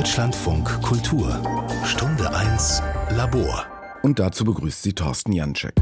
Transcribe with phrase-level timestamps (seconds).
[0.00, 1.42] Deutschlandfunk Kultur
[1.84, 3.66] Stunde 1 Labor.
[4.02, 5.74] Und dazu begrüßt sie Thorsten Janczek.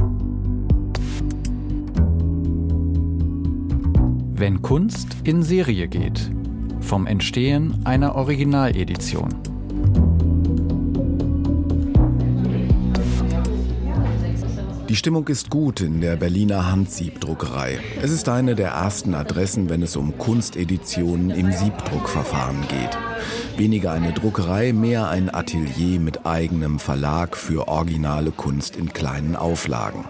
[4.35, 6.33] Wenn Kunst in Serie geht.
[6.81, 9.29] Vom Entstehen einer Originaledition.
[14.89, 17.79] Die Stimmung ist gut in der Berliner Handsiebdruckerei.
[18.01, 22.97] Es ist eine der ersten Adressen, wenn es um Kunsteditionen im Siebdruckverfahren geht.
[23.59, 30.07] Weniger eine Druckerei, mehr ein Atelier mit eigenem Verlag für originale Kunst in kleinen Auflagen.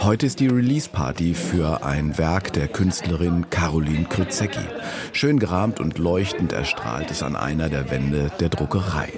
[0.00, 4.64] Heute ist die Release-Party für ein Werk der Künstlerin Caroline Krützecki.
[5.12, 9.12] Schön gerahmt und leuchtend erstrahlt es an einer der Wände der Druckerei.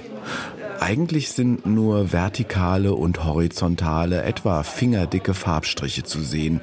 [0.79, 6.61] Eigentlich sind nur vertikale und horizontale, etwa fingerdicke Farbstriche zu sehen,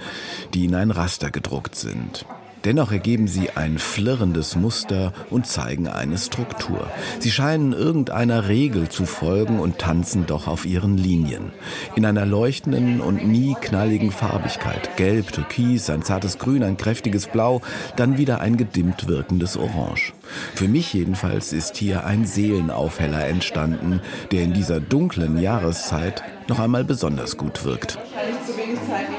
[0.55, 2.24] die in ein Raster gedruckt sind.
[2.64, 6.88] Dennoch ergeben sie ein flirrendes Muster und zeigen eine Struktur.
[7.18, 11.52] Sie scheinen irgendeiner Regel zu folgen und tanzen doch auf ihren Linien.
[11.94, 14.97] In einer leuchtenden und nie knalligen Farbigkeit.
[14.97, 17.61] Gelb, Türkis, ein zartes Grün, ein kräftiges Blau,
[17.97, 20.14] dann wieder ein gedimmt wirkendes Orange.
[20.55, 24.00] Für mich jedenfalls ist hier ein Seelenaufheller entstanden,
[24.33, 27.98] der in dieser dunklen Jahreszeit noch einmal besonders gut wirkt.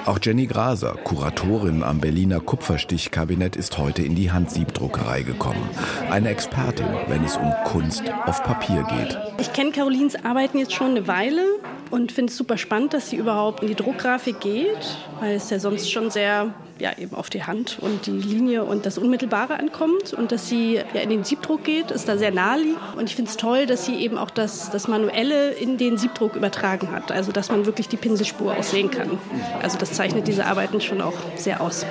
[0.06, 5.70] Auch Jenny Graser, Kuratorin am Berliner Kupferstichkabinett, ist heute in die Handsiebdruckerei gekommen.
[6.10, 9.18] Eine Expertin, wenn es um Kunst auf Papier geht.
[9.40, 11.44] Ich kenne Carolins Arbeiten jetzt schon eine Weile
[11.92, 15.60] und finde es super spannend, dass sie überhaupt in die Druckgrafik geht, weil es ja
[15.60, 20.14] sonst schon sehr ja, eben auf die Hand und die Linie und das Unmittelbare ankommt
[20.14, 22.78] und dass sie ja in den Siebdruck geht, ist da sehr naheliegend.
[22.98, 26.36] Und ich finde es toll, dass sie eben auch das, das Manuelle in den Siebdruck
[26.36, 29.18] übertragen hat, also dass man wirklich die Pinselspur auch sehen kann.
[29.62, 31.86] Also das zeichnet diese Arbeiten schon auch sehr aus.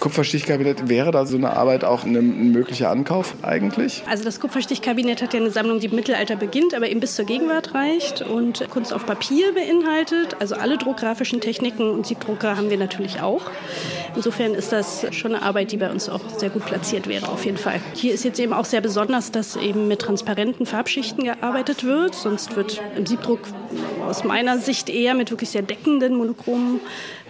[0.00, 4.02] Kupferstichkabinett, wäre da so eine Arbeit auch ein, möglicher Ankauf eigentlich?
[4.08, 7.24] Also das Kupferstichkabinett hat ja eine Sammlung, die im Mittelalter beginnt, aber eben bis zur
[7.24, 10.36] Gegenwart reicht und Kunst auf Papier beinhaltet.
[10.40, 13.42] Also alle druckgrafischen Techniken und Siebdrucker haben wir natürlich auch.
[14.14, 17.44] Insofern ist das schon eine Arbeit, die bei uns auch sehr gut platziert wäre, auf
[17.44, 17.80] jeden Fall.
[17.94, 22.14] Hier ist jetzt eben auch sehr besonders, dass eben mit transparenten Farbschichten gearbeitet wird.
[22.14, 23.40] Sonst wird im Siebdruck
[24.06, 26.80] aus meiner Sicht eher mit wirklich sehr deckenden, monochromen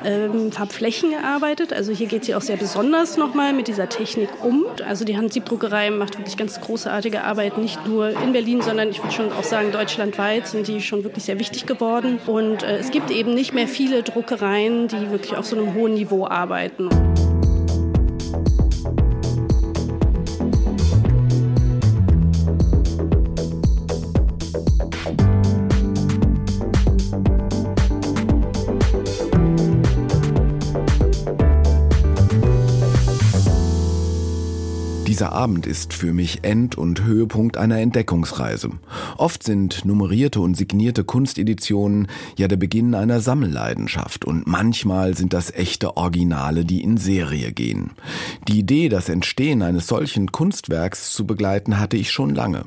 [0.04, 1.72] ähm, Farbflächen gearbeitet.
[1.72, 4.64] Also hier geht sie auch sehr besonders nochmal mit dieser Technik um.
[4.86, 9.14] Also die Handsiebdruckerei macht wirklich ganz großartige Arbeit, nicht nur in Berlin, sondern ich würde
[9.14, 12.18] schon auch sagen, deutschlandweit sind die schon wirklich sehr wichtig geworden.
[12.26, 15.94] Und äh, es gibt eben nicht mehr viele Druckereien, die wirklich auf so einem hohen
[15.94, 16.88] Niveau arbeiten.
[35.16, 38.68] Dieser Abend ist für mich End- und Höhepunkt einer Entdeckungsreise.
[39.16, 45.50] Oft sind nummerierte und signierte Kunsteditionen ja der Beginn einer Sammelleidenschaft und manchmal sind das
[45.54, 47.92] echte Originale, die in Serie gehen.
[48.46, 52.64] Die Idee, das Entstehen eines solchen Kunstwerks zu begleiten, hatte ich schon lange.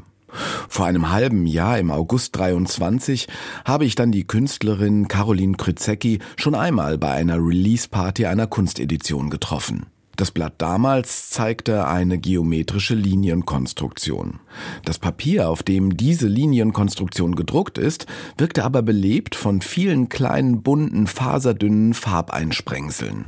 [0.67, 3.27] Vor einem halben Jahr, im August 23,
[3.63, 9.85] habe ich dann die Künstlerin Caroline Krützecki schon einmal bei einer Release-Party einer Kunstedition getroffen.
[10.19, 14.41] Das Blatt damals zeigte eine geometrische Linienkonstruktion.
[14.84, 18.06] Das Papier, auf dem diese Linienkonstruktion gedruckt ist,
[18.38, 23.28] wirkte aber belebt von vielen kleinen bunten faserdünnen Farbeinsprengseln.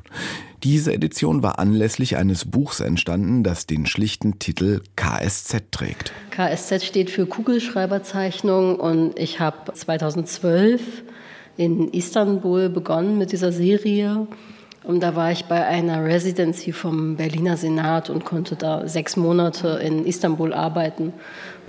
[0.63, 6.11] Diese Edition war anlässlich eines Buchs entstanden, das den schlichten Titel KSZ trägt.
[6.31, 11.03] KSZ steht für Kugelschreiberzeichnung und ich habe 2012
[11.55, 14.27] in Istanbul begonnen mit dieser Serie
[14.83, 19.79] und da war ich bei einer Residency vom Berliner Senat und konnte da sechs Monate
[19.83, 21.13] in Istanbul arbeiten.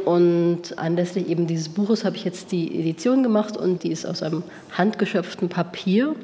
[0.06, 4.22] Und anlässlich eben dieses Buches habe ich jetzt die Edition gemacht und die ist aus
[4.22, 4.42] einem
[4.76, 6.14] handgeschöpften Papier,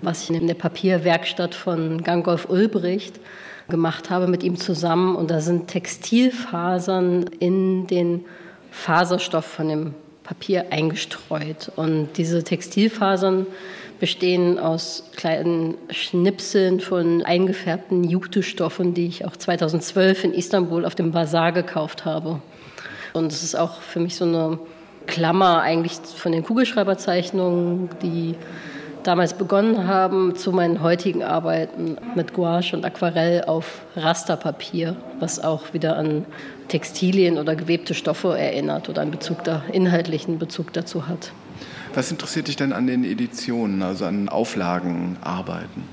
[0.00, 3.20] was ich in der Papierwerkstatt von Gangolf Ulbricht
[3.68, 5.16] gemacht habe mit ihm zusammen.
[5.16, 8.24] Und da sind Textilfasern in den
[8.70, 9.94] Faserstoff von dem
[10.24, 11.70] Papier eingestreut.
[11.76, 13.46] Und diese Textilfasern
[14.02, 21.12] bestehen aus kleinen Schnipseln von eingefärbten Jutestoffen, die ich auch 2012 in Istanbul auf dem
[21.12, 22.42] Bazar gekauft habe.
[23.12, 24.58] Und es ist auch für mich so eine
[25.06, 28.34] Klammer eigentlich von den Kugelschreiberzeichnungen, die
[29.04, 35.74] damals begonnen haben, zu meinen heutigen Arbeiten mit Gouache und Aquarell auf Rasterpapier, was auch
[35.74, 36.26] wieder an
[36.66, 41.30] Textilien oder gewebte Stoffe erinnert oder einen Bezug da, inhaltlichen Bezug dazu hat.
[41.94, 45.84] Was interessiert dich denn an den Editionen, also an Auflagenarbeiten?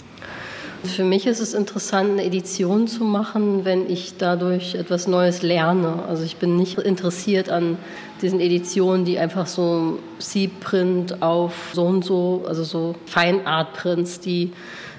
[0.86, 6.04] Für mich ist es interessant, eine Edition zu machen, wenn ich dadurch etwas Neues lerne.
[6.08, 7.78] Also ich bin nicht interessiert an
[8.22, 14.54] diesen Editionen, die einfach so Siebprint auf so und so, also so Feinartprints, die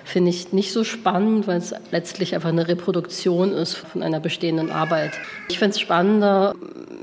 [0.04, 4.70] finde ich nicht so spannend, weil es letztlich einfach eine Reproduktion ist von einer bestehenden
[4.70, 5.12] Arbeit.
[5.48, 6.54] Ich finde es spannender,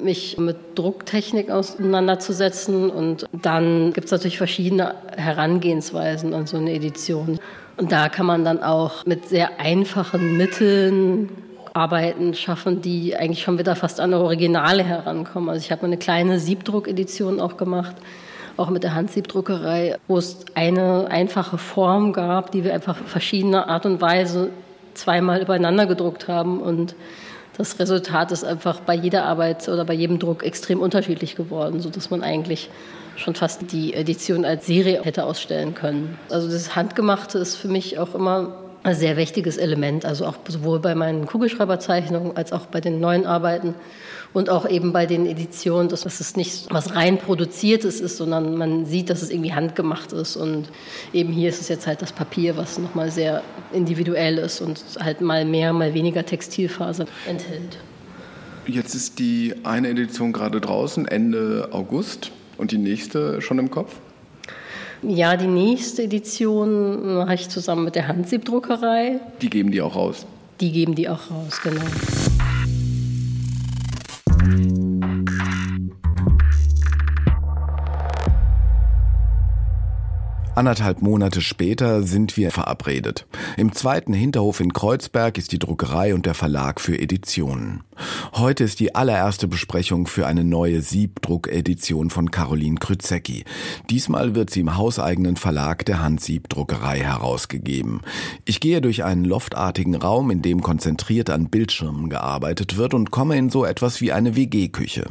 [0.03, 7.39] mich mit Drucktechnik auseinanderzusetzen und dann gibt es natürlich verschiedene Herangehensweisen an so eine Edition.
[7.77, 11.29] Und da kann man dann auch mit sehr einfachen Mitteln
[11.77, 15.49] Arbeiten schaffen, die eigentlich schon wieder fast an Originale herankommen.
[15.49, 17.95] Also ich habe eine kleine Siebdruckedition auch gemacht,
[18.57, 23.85] auch mit der Handsiebdruckerei, wo es eine einfache Form gab, die wir einfach verschiedene Art
[23.85, 24.49] und Weise
[24.95, 26.95] zweimal übereinander gedruckt haben und
[27.57, 32.09] das Resultat ist einfach bei jeder Arbeit oder bei jedem Druck extrem unterschiedlich geworden, sodass
[32.09, 32.69] man eigentlich
[33.15, 36.19] schon fast die Edition als Serie hätte ausstellen können.
[36.29, 40.79] Also das Handgemachte ist für mich auch immer ein sehr wichtiges Element, also auch sowohl
[40.79, 43.73] bei meinen Kugelschreiberzeichnungen als auch bei den neuen Arbeiten
[44.33, 48.85] und auch eben bei den Editionen, dass es nicht was rein produziertes ist, sondern man
[48.85, 50.69] sieht, dass es irgendwie handgemacht ist und
[51.13, 53.41] eben hier ist es jetzt halt das Papier, was nochmal sehr
[53.73, 57.77] individuell ist und halt mal mehr, mal weniger Textilfaser enthält.
[58.67, 63.95] Jetzt ist die eine Edition gerade draußen, Ende August und die nächste schon im Kopf?
[65.03, 69.19] Ja, die nächste Edition mache ich zusammen mit der Handsiebdruckerei.
[69.41, 70.25] Die geben die auch raus?
[70.59, 71.83] Die geben die auch raus, genau.
[80.57, 83.27] Anderthalb Monate später sind wir verabredet.
[83.57, 87.83] Im zweiten Hinterhof in Kreuzberg ist die Druckerei und der Verlag für Editionen.
[88.33, 93.45] Heute ist die allererste Besprechung für eine neue Siebdruckedition von Caroline Krüzecki.
[93.91, 98.01] Diesmal wird sie im hauseigenen Verlag der Handsiebdruckerei herausgegeben.
[98.43, 103.37] Ich gehe durch einen loftartigen Raum, in dem konzentriert an Bildschirmen gearbeitet wird und komme
[103.37, 105.05] in so etwas wie eine WG-Küche.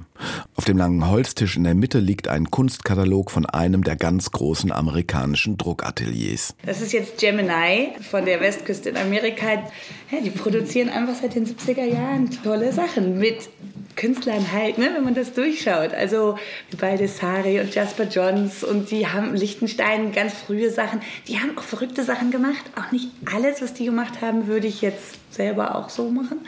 [0.66, 4.72] Auf dem langen Holztisch in der Mitte liegt ein Kunstkatalog von einem der ganz großen
[4.72, 6.56] amerikanischen Druckateliers.
[6.66, 9.62] Das ist jetzt Gemini von der Westküste in Amerika.
[10.10, 13.48] Ja, die produzieren einfach seit den 70er Jahren tolle Sachen mit
[13.94, 15.94] Künstlern halt, ne, wenn man das durchschaut.
[15.94, 16.36] Also
[16.80, 21.00] beide Sari und Jasper Johns und die haben Lichtenstein ganz frühe Sachen.
[21.28, 22.64] Die haben auch verrückte Sachen gemacht.
[22.74, 26.40] Auch nicht alles, was die gemacht haben, würde ich jetzt selber auch so machen.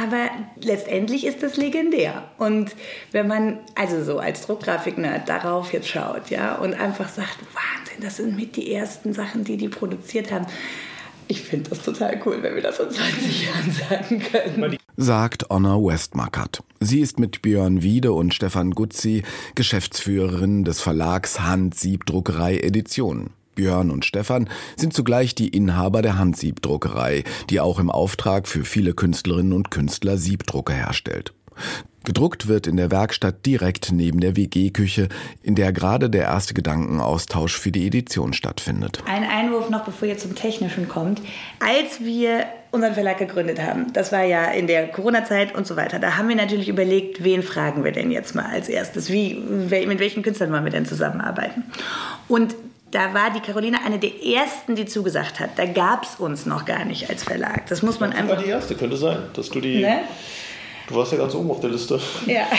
[0.00, 0.28] Aber
[0.60, 2.24] letztendlich ist das legendär.
[2.38, 2.76] Und
[3.12, 8.18] wenn man also so als Druckgrafik-Nerd darauf jetzt schaut, ja, und einfach sagt, Wahnsinn, das
[8.18, 10.46] sind mit die ersten Sachen, die die produziert haben.
[11.26, 14.78] Ich finde das total cool, wenn wir das in 20 Jahren sagen können.
[14.96, 16.62] Sagt Honor Westmackert.
[16.80, 19.24] Sie ist mit Björn Wiede und Stefan Gutzi
[19.54, 23.30] Geschäftsführerin des Verlags Hand Siebdruckerei Editionen.
[23.58, 28.94] Björn und Stefan sind zugleich die Inhaber der Handsiebdruckerei, die auch im Auftrag für viele
[28.94, 31.34] Künstlerinnen und Künstler Siebdrucke herstellt.
[32.04, 35.08] Gedruckt wird in der Werkstatt direkt neben der WG-Küche,
[35.42, 39.02] in der gerade der erste Gedankenaustausch für die Edition stattfindet.
[39.06, 41.20] Ein Einwurf noch, bevor ihr zum Technischen kommt.
[41.58, 45.98] Als wir unseren Verlag gegründet haben, das war ja in der Corona-Zeit und so weiter,
[45.98, 49.10] da haben wir natürlich überlegt, wen fragen wir denn jetzt mal als erstes?
[49.10, 51.64] Wie, mit welchen Künstlern wollen wir denn zusammenarbeiten?
[52.28, 52.54] Und
[52.90, 55.50] da war die Caroline eine der ersten, die zugesagt hat.
[55.56, 57.66] Da gab es uns noch gar nicht als Verlag.
[57.68, 58.36] Das muss man ja, einfach.
[58.36, 59.80] war die erste, könnte sein, dass du die.
[59.80, 60.00] Ne?
[60.88, 62.00] Du warst ja ganz oben auf der Liste.
[62.26, 62.46] Ja.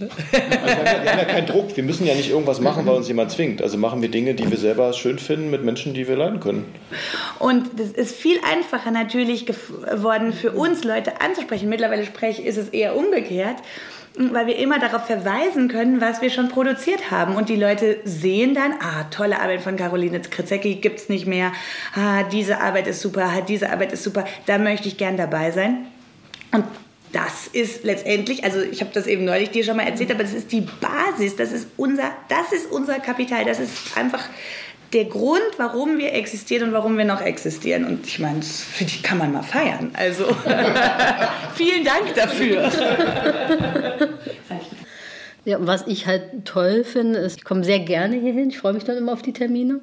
[0.00, 1.76] Also wir, haben ja, wir haben ja keinen Druck.
[1.76, 3.60] Wir müssen ja nicht irgendwas machen, weil uns jemand zwingt.
[3.62, 6.72] Also machen wir Dinge, die wir selber schön finden, mit Menschen, die wir leiden können.
[7.40, 11.68] Und das ist viel einfacher natürlich geworden für uns, Leute anzusprechen.
[11.68, 13.56] Mittlerweile spreche, ist es eher umgekehrt
[14.18, 17.36] weil wir immer darauf verweisen können, was wir schon produziert haben.
[17.36, 21.52] Und die Leute sehen dann, ah, tolle Arbeit von Caroline Krizecki gibt es nicht mehr.
[21.94, 25.52] Ah, diese Arbeit ist super, ah, diese Arbeit ist super, da möchte ich gern dabei
[25.52, 25.86] sein.
[26.50, 26.64] Und
[27.12, 30.34] das ist letztendlich, also ich habe das eben neulich dir schon mal erzählt, aber das
[30.34, 34.24] ist die Basis, das ist unser, das ist unser Kapital, das ist einfach
[34.92, 37.84] der Grund, warum wir existieren und warum wir noch existieren.
[37.84, 39.90] Und ich meine, das ich, kann man mal feiern.
[39.94, 40.24] Also
[41.54, 42.70] vielen Dank dafür.
[45.44, 48.50] Ja, was ich halt toll finde, ist, ich komme sehr gerne hierhin.
[48.50, 49.80] Ich freue mich dann immer auf die Termine,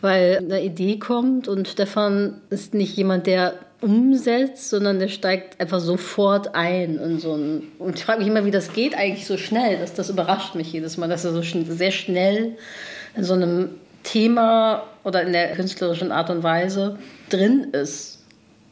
[0.00, 5.80] weil eine Idee kommt und Stefan ist nicht jemand, der umsetzt, sondern der steigt einfach
[5.80, 9.36] sofort ein in so ein, und ich frage mich immer, wie das geht eigentlich so
[9.36, 9.78] schnell.
[9.78, 12.56] Das, das überrascht mich jedes Mal, dass er so schn sehr schnell
[13.16, 13.70] in so einem
[14.02, 16.98] Thema oder in der künstlerischen Art und Weise
[17.30, 18.20] drin ist.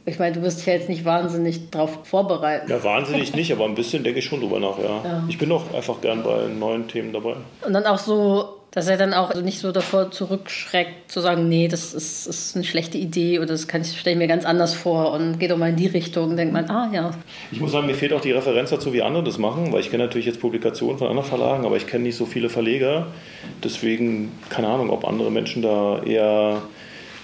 [0.05, 2.69] Ich meine, du wirst ja jetzt nicht wahnsinnig darauf vorbereitet.
[2.69, 5.01] Ja, wahnsinnig nicht, aber ein bisschen denke ich schon drüber nach, ja.
[5.03, 5.23] Ja.
[5.27, 7.35] Ich bin auch einfach gern bei neuen Themen dabei.
[7.65, 11.49] Und dann auch so, dass er dann auch also nicht so davor zurückschreckt, zu sagen,
[11.49, 14.45] nee, das ist, ist eine schlechte Idee oder das kann ich, stelle ich mir ganz
[14.45, 16.37] anders vor und geht doch mal in die Richtung.
[16.37, 17.11] Denkt man, ah ja.
[17.51, 19.91] Ich muss sagen, mir fehlt auch die Referenz dazu, wie andere das machen, weil ich
[19.91, 23.07] kenne natürlich jetzt Publikationen von anderen Verlagen, aber ich kenne nicht so viele Verleger.
[23.61, 26.61] Deswegen, keine Ahnung, ob andere Menschen da eher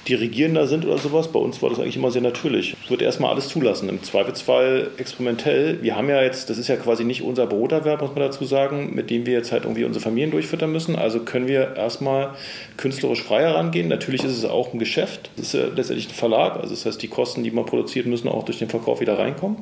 [0.08, 1.32] dirigierender sind oder sowas.
[1.32, 2.76] Bei uns war das eigentlich immer sehr natürlich.
[2.84, 3.90] Es wird erstmal alles zulassen.
[3.90, 5.82] Im Zweifelsfall experimentell.
[5.82, 8.96] Wir haben ja jetzt, das ist ja quasi nicht unser Broterwerb, muss man dazu sagen,
[8.96, 10.96] mit dem wir jetzt halt irgendwie unsere Familien durchfüttern müssen.
[10.96, 12.36] Also können wir erstmal
[12.78, 13.88] künstlerisch frei herangehen.
[13.88, 15.30] Natürlich ist es auch ein Geschäft.
[15.36, 16.58] Es ist ja letztendlich ein Verlag.
[16.58, 19.58] Also das heißt, die Kosten, die man produziert, müssen auch durch den Verkauf wieder reinkommen.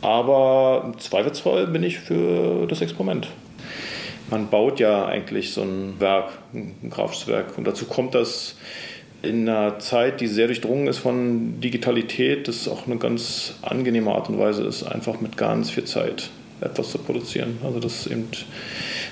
[0.00, 3.28] Aber im Zweifelsfall bin ich für das Experiment.
[4.30, 7.28] Man baut ja eigentlich so ein Werk, ein grafisches.
[7.56, 8.56] Und dazu kommt das
[9.22, 14.28] in einer Zeit, die sehr durchdrungen ist von Digitalität, das auch eine ganz angenehme Art
[14.28, 17.58] und Weise ist, einfach mit ganz viel Zeit etwas zu produzieren.
[17.64, 18.28] Also das ist eben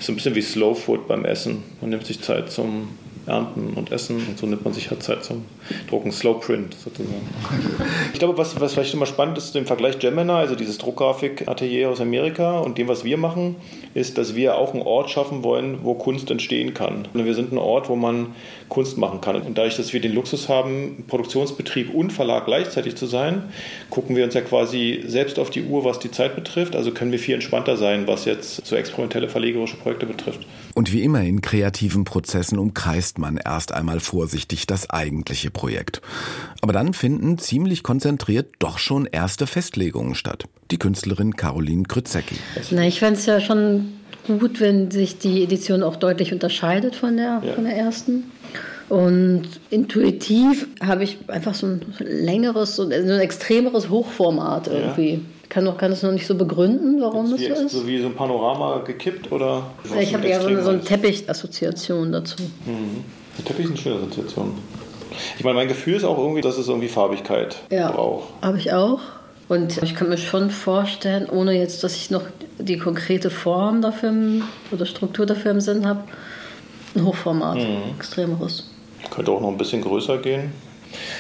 [0.01, 1.63] so ein bisschen wie Slow Food beim Essen.
[1.81, 2.89] Man nimmt sich Zeit zum
[3.27, 5.45] Ernten und Essen und so nimmt man sich halt Zeit zum
[5.89, 7.29] Drucken, Slow Print sozusagen.
[8.13, 12.01] Ich glaube, was, was vielleicht immer spannend ist, im Vergleich Gemini, also dieses Druckgrafik-Atelier aus
[12.01, 13.57] Amerika und dem, was wir machen,
[13.95, 17.09] ist, dass wir auch einen Ort schaffen wollen, wo Kunst entstehen kann.
[17.13, 18.35] Und wir sind ein Ort, wo man
[18.69, 19.37] Kunst machen kann.
[19.37, 23.45] Und dadurch, dass wir den Luxus haben, Produktionsbetrieb und Verlag gleichzeitig zu sein,
[23.91, 26.77] gucken wir uns ja quasi selbst auf die Uhr, was die Zeit betrifft.
[26.77, 30.41] Also können wir viel entspannter sein, was jetzt so experimentelle verlegerische Projekte betrifft.
[30.75, 36.01] Und wie immer in kreativen Prozessen umkreist man erst einmal vorsichtig das eigentliche Projekt.
[36.63, 40.45] Aber dann finden ziemlich konzentriert doch schon erste Festlegungen statt.
[40.71, 42.37] Die Künstlerin Caroline Krützecki.
[42.71, 43.93] Na, ich fände es ja schon
[44.27, 47.53] gut, wenn sich die Edition auch deutlich unterscheidet von der, Ja.
[47.53, 48.25] von der ersten.
[48.89, 55.21] Und intuitiv habe ich einfach so ein längeres, so ein extremeres Hochformat irgendwie.
[55.51, 57.71] Kann, noch, kann es noch nicht so begründen, warum das so ist.
[57.73, 59.63] so wie so ein Panorama gekippt oder?
[60.01, 62.37] Ich habe eher so eine, so eine Teppich-Assoziation dazu.
[63.37, 64.53] Der Teppich ist eine schöne Assoziation.
[65.39, 68.29] Ich meine, mein Gefühl ist auch irgendwie, dass es irgendwie Farbigkeit Ja, braucht.
[68.43, 69.01] habe ich auch.
[69.49, 72.23] Und ich kann mir schon vorstellen, ohne jetzt, dass ich noch
[72.59, 76.05] die konkrete Form dafür im, oder Struktur dafür im Sinn habe,
[76.95, 77.59] ein Hochformat,
[77.99, 78.71] extremeres.
[79.11, 80.53] Könnte auch noch ein bisschen größer gehen.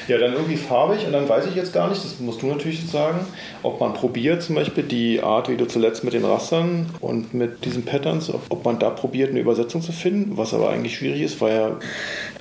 [0.08, 2.80] Ja, dann irgendwie farbig und dann weiß ich jetzt gar nicht, das musst du natürlich
[2.80, 3.20] jetzt sagen,
[3.62, 7.64] ob man probiert zum Beispiel die Art, wie du zuletzt mit den Rastern und mit
[7.64, 11.40] diesen Patterns, ob, man da probiert, eine Übersetzung zu finden, was aber eigentlich schwierig ist,
[11.40, 11.70] weil ja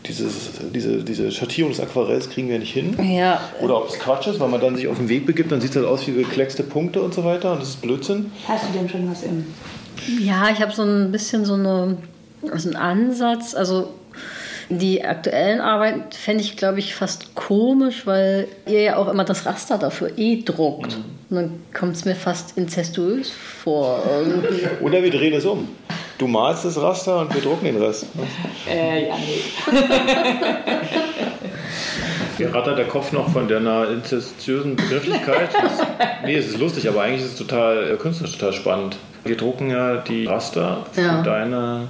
[0.06, 2.98] dieses, diese, diese Schattierung des Aquarells kriegen wir nicht hin.
[3.02, 5.62] Ja, Oder ob es Quatsch ist, weil man dann sich auf den Weg begibt, dann
[5.62, 8.32] sieht es halt aus wie gekleckste Punkte und so weiter und das ist Blödsinn.
[8.48, 9.46] Hast du denn schon was im?
[10.20, 11.98] ja ich habe so ein bisschen so eine,
[12.52, 13.54] also einen Ansatz.
[13.54, 13.90] Also
[14.70, 19.46] die aktuellen Arbeiten fände ich, glaube ich, fast komisch, weil ihr ja auch immer das
[19.46, 20.98] Raster dafür eh druckt.
[21.30, 24.04] Und dann kommt es mir fast inzestuös vor.
[24.08, 24.68] Irgendwie.
[24.82, 25.68] Oder wir drehen es um.
[26.18, 28.08] Du malst das Raster und wir drucken den Rest.
[28.70, 29.78] Äh, ja, nee.
[32.38, 35.50] Mir rattert der Kopf noch von deiner inzestiösen Begrifflichkeit.
[35.54, 35.86] Das,
[36.24, 38.96] nee, es ist lustig, aber eigentlich ist es total äh, künstlerisch total spannend.
[39.26, 41.22] Wir drucken ja die Raster für Ja.
[41.22, 41.90] deine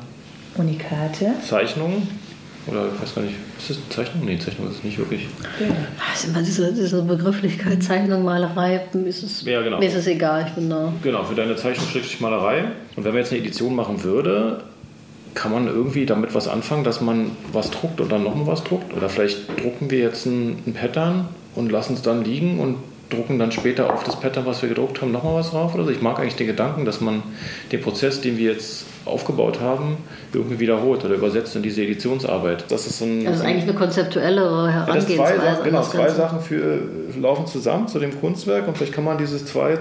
[0.55, 1.33] Unikate.
[1.47, 2.07] Zeichnung.
[2.67, 4.25] Oder ich weiß gar nicht, ist das eine Zeichnung?
[4.25, 5.27] Nee, Zeichnung ist es nicht wirklich.
[5.99, 9.79] Ah, ist immer diese, diese Begrifflichkeit, Zeichnung, Malerei, mir ist es, Ja, genau.
[9.79, 10.93] mir ist es egal, ich bin da.
[11.01, 12.65] Genau, für deine Zeichnung schrägstrich Malerei.
[12.95, 14.63] Und wenn man jetzt eine Edition machen würde,
[15.33, 18.93] kann man irgendwie damit was anfangen, dass man was druckt und dann nochmal was druckt?
[18.95, 22.75] Oder vielleicht drucken wir jetzt ein, ein Pattern und lassen es dann liegen und
[23.09, 25.89] drucken dann später auf das Pattern, was wir gedruckt haben, nochmal was drauf oder so.
[25.89, 27.23] Ich mag eigentlich den Gedanken, dass man
[27.71, 29.97] den Prozess, den wir jetzt aufgebaut haben,
[30.33, 32.65] irgendwie wiederholt oder übersetzt in diese Editionsarbeit.
[32.69, 35.41] Das ist so ein, Das ist eigentlich eine konzeptuellere ja, das zwei, Herangehensweise.
[35.55, 36.09] Sachen, genau, zwei.
[36.09, 36.79] Sachen für,
[37.19, 39.79] laufen zusammen zu dem Kunstwerk und vielleicht kann man diese zwei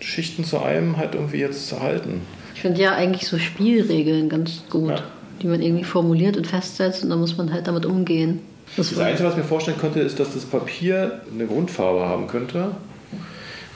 [0.00, 2.22] Schichten zu einem halt irgendwie jetzt halten.
[2.54, 5.02] Ich finde ja eigentlich so Spielregeln ganz gut, Ja.
[5.42, 8.40] die man irgendwie formuliert und festsetzt und dann muss man halt damit umgehen.
[8.76, 12.28] Das Das Einzige, was ich mir vorstellen könnte, ist, dass das Papier eine Grundfarbe haben
[12.28, 12.68] könnte.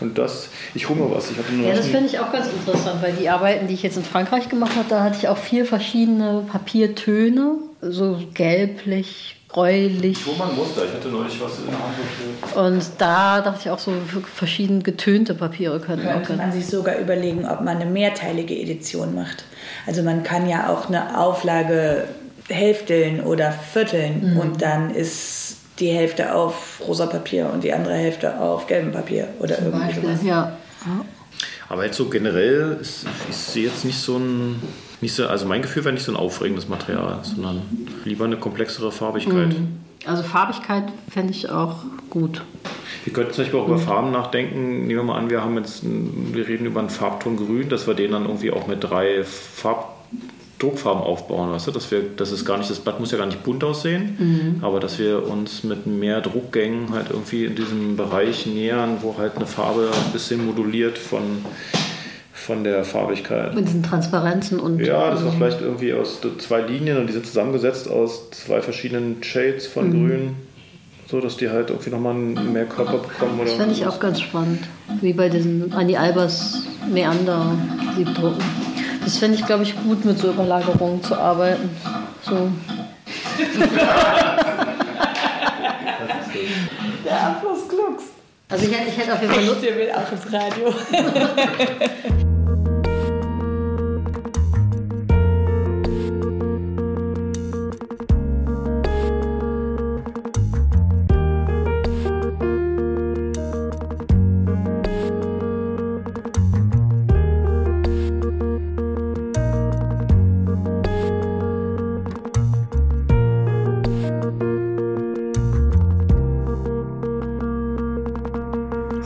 [0.01, 1.31] Und das, ich hole mal was.
[1.31, 3.83] Ich hatte nur ja, das finde ich auch ganz interessant, weil die Arbeiten, die ich
[3.83, 10.19] jetzt in Frankreich gemacht habe, da hatte ich auch vier verschiedene Papiertöne, so gelblich, gräulich.
[10.19, 10.85] Ich hole mal ein Muster.
[10.85, 12.75] Ich hatte neulich was in der Hand.
[12.75, 13.93] Und da dachte ich auch so,
[14.35, 19.15] verschieden getönte Papiere könnten auch Könnte man sich sogar überlegen, ob man eine mehrteilige Edition
[19.15, 19.45] macht.
[19.87, 22.09] Also man kann ja auch eine Auflage
[22.49, 25.44] hälfteln oder vierteln und dann ist
[25.78, 29.87] die Hälfte auf rosa Papier und die andere Hälfte auf gelbem Papier oder zum irgendwie
[29.87, 30.02] Beispiel.
[30.02, 30.23] sowas.
[30.23, 30.57] Ja.
[31.69, 34.62] Aber jetzt so generell, ist, ich sehe jetzt nicht so ein,
[35.00, 37.62] nicht so, also mein Gefühl wäre nicht so ein aufregendes Material, sondern
[38.04, 39.57] lieber eine komplexere Farbigkeit.
[40.07, 41.76] Also Farbigkeit fände ich auch
[42.11, 42.43] gut.
[43.04, 44.87] Wir könnten zum Beispiel auch über Farben nachdenken.
[44.87, 47.87] Nehmen wir mal an, wir haben jetzt, ein, wir reden über einen Farbton Grün, dass
[47.87, 49.94] wir den dann irgendwie auch mit drei Farb
[50.64, 53.26] Druckfarben aufbauen, weißt du, dass wir, das ist gar nicht, das Blatt muss ja gar
[53.26, 54.64] nicht bunt aussehen, mhm.
[54.64, 59.37] aber dass wir uns mit mehr Druckgängen halt irgendwie in diesem Bereich nähern, wo halt
[59.37, 61.44] eine Farbe ein bisschen moduliert von,
[62.33, 63.54] von der Farbigkeit.
[63.54, 64.80] Mit diesen Transparenzen und.
[64.80, 69.23] Ja, das war vielleicht irgendwie aus zwei Linien und die sind zusammengesetzt aus zwei verschiedenen
[69.23, 70.09] Shades von mhm.
[70.09, 70.37] Grün
[71.06, 73.35] so dass die halt irgendwie nochmal mehr Körper bekommen.
[73.37, 74.61] Oder das fände ich auch ganz spannend,
[75.00, 77.56] wie bei diesen Annie Albers Meander
[77.97, 78.42] Siebdrucken.
[79.05, 81.69] Das fände ich, glaube ich, gut, mit so Überlagerungen zu arbeiten.
[82.23, 82.51] So.
[87.05, 88.05] Der Abfluss Glücks.
[88.49, 89.63] Also ich hätte, ich hätte auf jeden Fall Lust.
[89.63, 90.75] Der will auch ins Radio.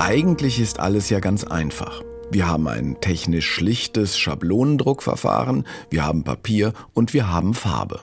[0.09, 2.01] Eigentlich ist alles ja ganz einfach.
[2.31, 8.01] Wir haben ein technisch schlichtes Schablonendruckverfahren, wir haben Papier und wir haben Farbe.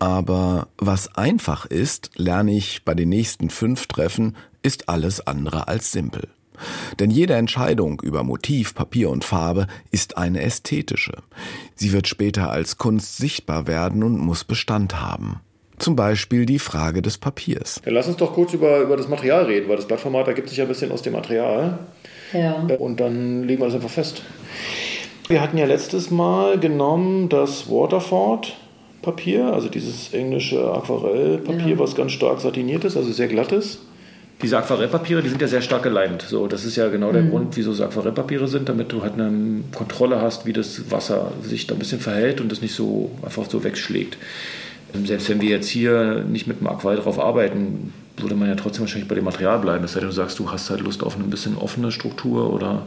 [0.00, 5.92] Aber was einfach ist, lerne ich bei den nächsten fünf Treffen, ist alles andere als
[5.92, 6.26] simpel.
[6.98, 11.22] Denn jede Entscheidung über Motiv, Papier und Farbe ist eine ästhetische.
[11.76, 15.38] Sie wird später als Kunst sichtbar werden und muss Bestand haben.
[15.80, 17.80] Zum Beispiel die Frage des Papiers.
[17.86, 20.58] Ja, lass uns doch kurz über, über das Material reden, weil das Blattformat ergibt sich
[20.58, 21.78] ja ein bisschen aus dem Material.
[22.34, 22.66] Ja.
[22.78, 24.22] Und dann legen wir das einfach fest.
[25.28, 28.56] Wir hatten ja letztes Mal genommen das Waterford
[29.00, 31.78] Papier, also dieses englische Aquarellpapier, ja.
[31.78, 33.80] was ganz stark satiniert ist, also sehr glatt ist.
[34.42, 36.22] Diese Aquarellpapiere, die sind ja sehr stark geleimt.
[36.22, 37.30] So, das ist ja genau der mhm.
[37.30, 41.66] Grund, wieso es Aquarellpapiere sind, damit du halt eine Kontrolle hast, wie das Wasser sich
[41.66, 44.18] da ein bisschen verhält und das nicht so einfach so wegschlägt.
[45.04, 48.82] Selbst wenn wir jetzt hier nicht mit dem Aquarell drauf arbeiten, würde man ja trotzdem
[48.82, 49.84] wahrscheinlich bei dem Material bleiben.
[49.84, 52.82] Es sei denn, du sagst, du hast halt Lust auf eine bisschen offene Struktur oder.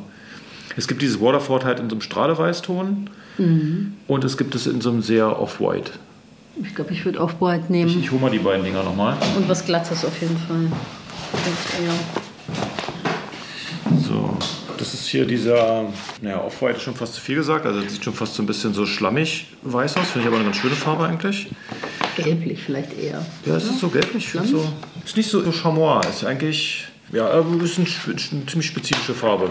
[0.76, 3.94] Es gibt dieses Waterford halt in so einem Strahleweißton mhm.
[4.08, 5.92] und es gibt es in so einem sehr Off-White.
[6.62, 7.90] Ich glaube, ich würde Off-White nehmen.
[7.90, 9.18] Ich, ich hole mal die beiden Dinger nochmal.
[9.36, 10.72] Und was Glattes auf jeden Fall.
[14.00, 14.38] So,
[14.84, 15.86] das ist hier dieser,
[16.22, 18.46] naja, Off-White ist schon fast zu viel gesagt, also das sieht schon fast so ein
[18.46, 21.48] bisschen so schlammig weiß aus, finde ich aber eine ganz schöne Farbe eigentlich.
[22.18, 23.26] Gelblich vielleicht eher.
[23.46, 24.30] Ja, es ist so gelblich.
[24.32, 24.68] So,
[25.06, 26.02] ist nicht so, so Chamois.
[26.10, 29.50] Ist eigentlich, ja, ist eine, eine ziemlich spezifische Farbe.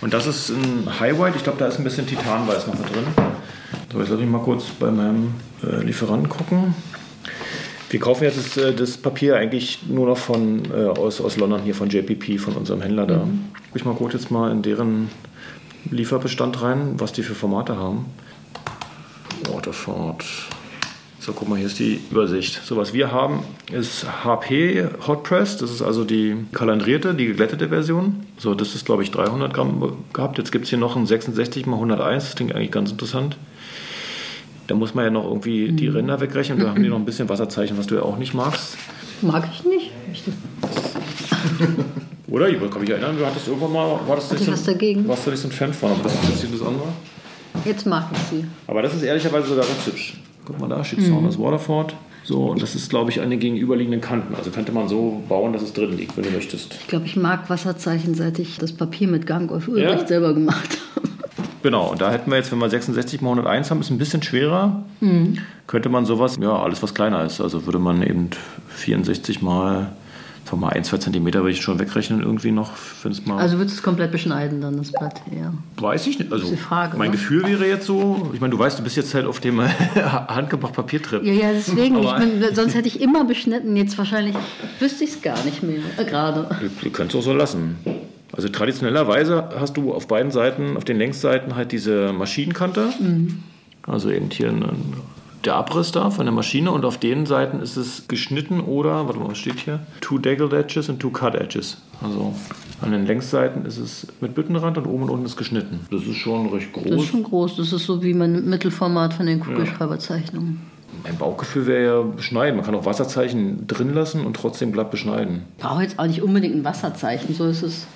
[0.00, 1.36] Und das ist ein High White.
[1.36, 3.04] Ich glaube, da ist ein bisschen Titanweiß noch mit drin.
[3.92, 6.74] So, jetzt lasse ich mal kurz bei meinem äh, Lieferanten gucken.
[7.90, 11.62] Wir kaufen jetzt das, äh, das, Papier eigentlich nur noch von, äh, aus, aus London
[11.62, 13.24] hier von JPP, von unserem Händler da.
[13.24, 13.44] Mhm.
[13.74, 15.10] Ich mal kurz jetzt mal in deren
[15.90, 18.06] Lieferbestand rein, was die für Formate haben.
[19.52, 20.24] Waterford.
[21.24, 22.60] So, guck mal, hier ist die Übersicht.
[22.64, 25.56] So, was wir haben, ist HP Hot Press.
[25.56, 28.26] Das ist also die kalendrierte, die geglättete Version.
[28.36, 30.36] So, das ist, glaube ich, 300 Gramm gehabt.
[30.36, 32.24] Jetzt gibt es hier noch ein 66 x 101.
[32.24, 33.38] Das klingt eigentlich ganz interessant.
[34.66, 35.96] Da muss man ja noch irgendwie die mhm.
[35.96, 36.58] Ränder wegrechnen.
[36.58, 38.76] Da haben die noch ein bisschen Wasserzeichen, was du ja auch nicht magst.
[39.22, 39.90] Mag ich nicht.
[42.28, 42.48] Oder?
[42.48, 44.00] Ich kann mich erinnern, du hattest irgendwann mal.
[44.06, 45.06] War das nicht was dagegen?
[45.06, 45.92] Warst du nicht so ein Fan von?
[45.92, 46.88] Aber das ist das andere.
[47.64, 48.44] Jetzt mag ich sie.
[48.66, 50.14] Aber das ist ehrlicherweise sogar ganz hübsch.
[50.44, 51.06] Guck mal da, steht mhm.
[51.06, 51.94] Saunders Waterford.
[52.24, 54.34] So, und das ist, glaube ich, an den gegenüberliegenden Kanten.
[54.34, 56.74] Also könnte man so bauen, dass es drin liegt, wenn du möchtest.
[56.80, 60.06] Ich glaube, ich mag Wasserzeichen, seit ich das Papier mit Gang auf Ulbricht ja?
[60.06, 61.08] selber gemacht habe.
[61.64, 64.22] Genau, und da hätten wir jetzt, wenn wir 66 mal 101 haben, ist ein bisschen
[64.22, 64.84] schwerer.
[65.00, 65.38] Mhm.
[65.66, 67.40] Könnte man sowas, ja, alles was kleiner ist.
[67.40, 68.28] Also würde man eben
[68.68, 69.90] 64 mal
[70.44, 72.72] Sag mal, ein, zwei Zentimeter würde ich schon wegrechnen irgendwie noch.
[73.24, 75.22] Mal also würdest du es komplett beschneiden dann, das Blatt?
[75.30, 75.54] Ja.
[75.78, 76.30] Weiß ich nicht.
[76.30, 77.16] Also, die Frage, mein oder?
[77.16, 79.62] Gefühl wäre jetzt so, ich meine, du weißt, du bist jetzt halt auf dem
[79.96, 81.24] handgebracht Papiertrip.
[81.24, 81.96] Ja, ja, deswegen.
[81.98, 84.36] ich mein, sonst hätte ich immer beschnitten, jetzt wahrscheinlich
[84.80, 86.46] wüsste ich es gar nicht mehr, äh, gerade.
[86.60, 87.76] Du, du könntest auch so lassen.
[88.36, 92.88] Also traditionellerweise hast du auf beiden Seiten, auf den Längsseiten halt diese Maschinenkante.
[93.00, 93.42] Mhm.
[93.86, 94.64] Also eben hier ein
[95.44, 99.18] der Abriss da von der Maschine und auf den Seiten ist es geschnitten oder, warte
[99.18, 99.80] mal, was steht hier?
[100.00, 101.78] Two Daggled Edges und Two Cut Edges.
[102.02, 102.34] Also
[102.80, 105.80] an den Längsseiten ist es mit Büttenrand und oben und unten ist geschnitten.
[105.90, 106.84] Das ist schon recht groß.
[106.84, 107.56] Das ist schon groß.
[107.56, 110.60] Das ist so wie mein Mittelformat von den Kugelschreiberzeichnungen.
[111.02, 112.56] Mein Bauchgefühl wäre ja beschneiden.
[112.56, 115.42] Man kann auch Wasserzeichen drin lassen und trotzdem glatt beschneiden.
[115.58, 117.86] Ich brauche jetzt auch nicht unbedingt ein Wasserzeichen, so ist es.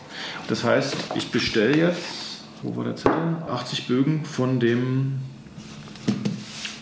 [0.49, 2.03] Das heißt, ich bestelle jetzt,
[2.63, 3.37] wo war der Zettel?
[3.51, 5.13] 80 Bögen von dem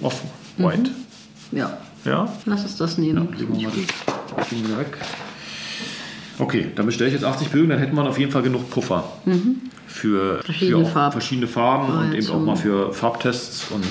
[0.00, 0.29] offen.
[0.59, 0.90] White.
[1.50, 1.59] Mhm.
[1.59, 1.76] Ja.
[2.05, 2.33] Ja?
[2.46, 3.29] Lass uns das nehmen.
[3.33, 3.72] Ja, legen wir mal
[4.37, 4.96] das Ding weg.
[6.38, 9.05] Okay, dann bestelle ich jetzt 80 Bögen, dann hätten wir auf jeden Fall genug Puffer
[9.24, 9.57] Mhm.
[9.87, 11.12] für Verschiedene für Farben.
[11.12, 13.85] verschiedene Farben und eben auch mal für Farbtests und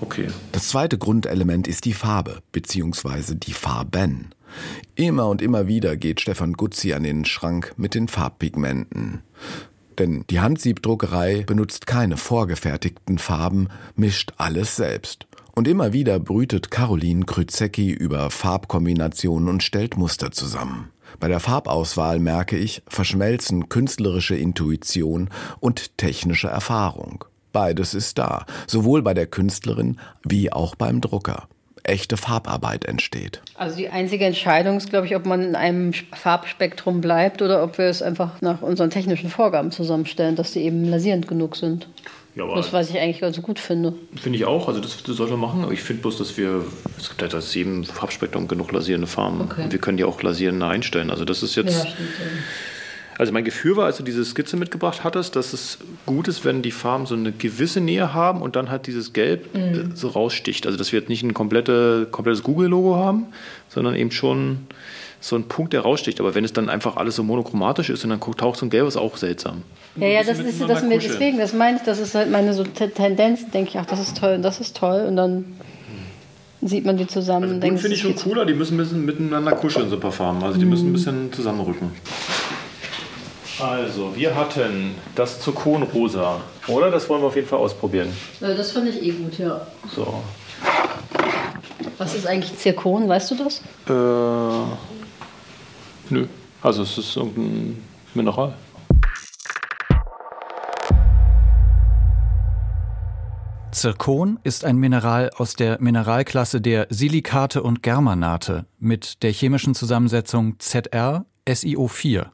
[0.00, 0.28] okay.
[0.52, 3.34] Das zweite Grundelement ist die Farbe bzw.
[3.34, 4.30] die Farben.
[4.94, 9.22] Immer und immer wieder geht Stefan Gutzi an den Schrank mit den Farbpigmenten.
[9.98, 15.26] Denn die Handsiebdruckerei benutzt keine vorgefertigten Farben, mischt alles selbst.
[15.54, 20.90] Und immer wieder brütet Caroline Krüzecki über Farbkombinationen und stellt Muster zusammen.
[21.18, 25.30] Bei der Farbauswahl merke ich, verschmelzen künstlerische Intuition
[25.60, 27.24] und technische Erfahrung.
[27.56, 31.48] Beides ist da, sowohl bei der Künstlerin wie auch beim Drucker.
[31.84, 33.40] Echte Farbarbeit entsteht.
[33.54, 37.78] Also die einzige Entscheidung ist, glaube ich, ob man in einem Farbspektrum bleibt oder ob
[37.78, 41.88] wir es einfach nach unseren technischen Vorgaben zusammenstellen, dass die eben lasierend genug sind.
[42.34, 43.94] Ja, aber Das, was ich eigentlich ganz gut finde.
[44.20, 46.62] Finde ich auch, also das, das sollte man machen, aber ich finde bloß, dass wir,
[46.98, 49.62] es gibt halt das jedem Farbspektrum genug lasierende Farben Okay.
[49.64, 51.10] und wir können die auch lasierende einstellen.
[51.10, 51.86] Also das ist jetzt,
[53.18, 56.62] also mein Gefühl war, als du diese Skizze mitgebracht hattest, dass es gut ist, wenn
[56.62, 59.60] die Farben so eine gewisse Nähe haben und dann halt dieses Gelb Mhm.
[59.60, 60.66] äh, so raussticht.
[60.66, 63.26] Also dass wir jetzt nicht ein komplette, komplettes Google-Logo haben,
[63.68, 64.66] sondern eben schon
[65.20, 66.20] so ein Punkt, der raussticht.
[66.20, 68.86] Aber wenn es dann einfach alles so monochromatisch ist und dann taucht so ein Gelb,
[68.86, 69.62] ist auch seltsam.
[69.96, 72.64] Ja, ja, das ist das mir deswegen, das meine ich, das ist halt meine so
[72.64, 75.46] Te- Tendenz, denke ich, ach, das ist toll und das ist toll und dann
[76.60, 79.88] sieht man die zusammen Also finde ich schon cooler, die müssen ein bisschen miteinander kuscheln,
[79.88, 80.42] so ein paar Farben.
[80.42, 81.90] Also die müssen ein bisschen zusammenrücken.
[83.58, 86.42] Also, wir hatten das Zirkonrosa.
[86.68, 86.90] Oder?
[86.90, 88.14] Das wollen wir auf jeden Fall ausprobieren.
[88.40, 89.66] Ja, das fand ich eh gut, ja.
[89.94, 90.22] So.
[91.96, 93.62] Was ist eigentlich Zirkon, weißt du das?
[93.88, 94.66] Äh,
[96.10, 96.26] nö.
[96.60, 98.54] Also es ist irgendein Mineral.
[103.70, 110.58] Zirkon ist ein Mineral aus der Mineralklasse der Silikate und Germanate mit der chemischen Zusammensetzung
[110.58, 112.26] ZR SiO4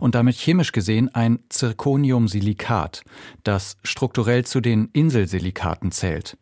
[0.00, 3.02] und damit chemisch gesehen ein Zirconiumsilikat,
[3.44, 6.36] das strukturell zu den Inselsilikaten zählt.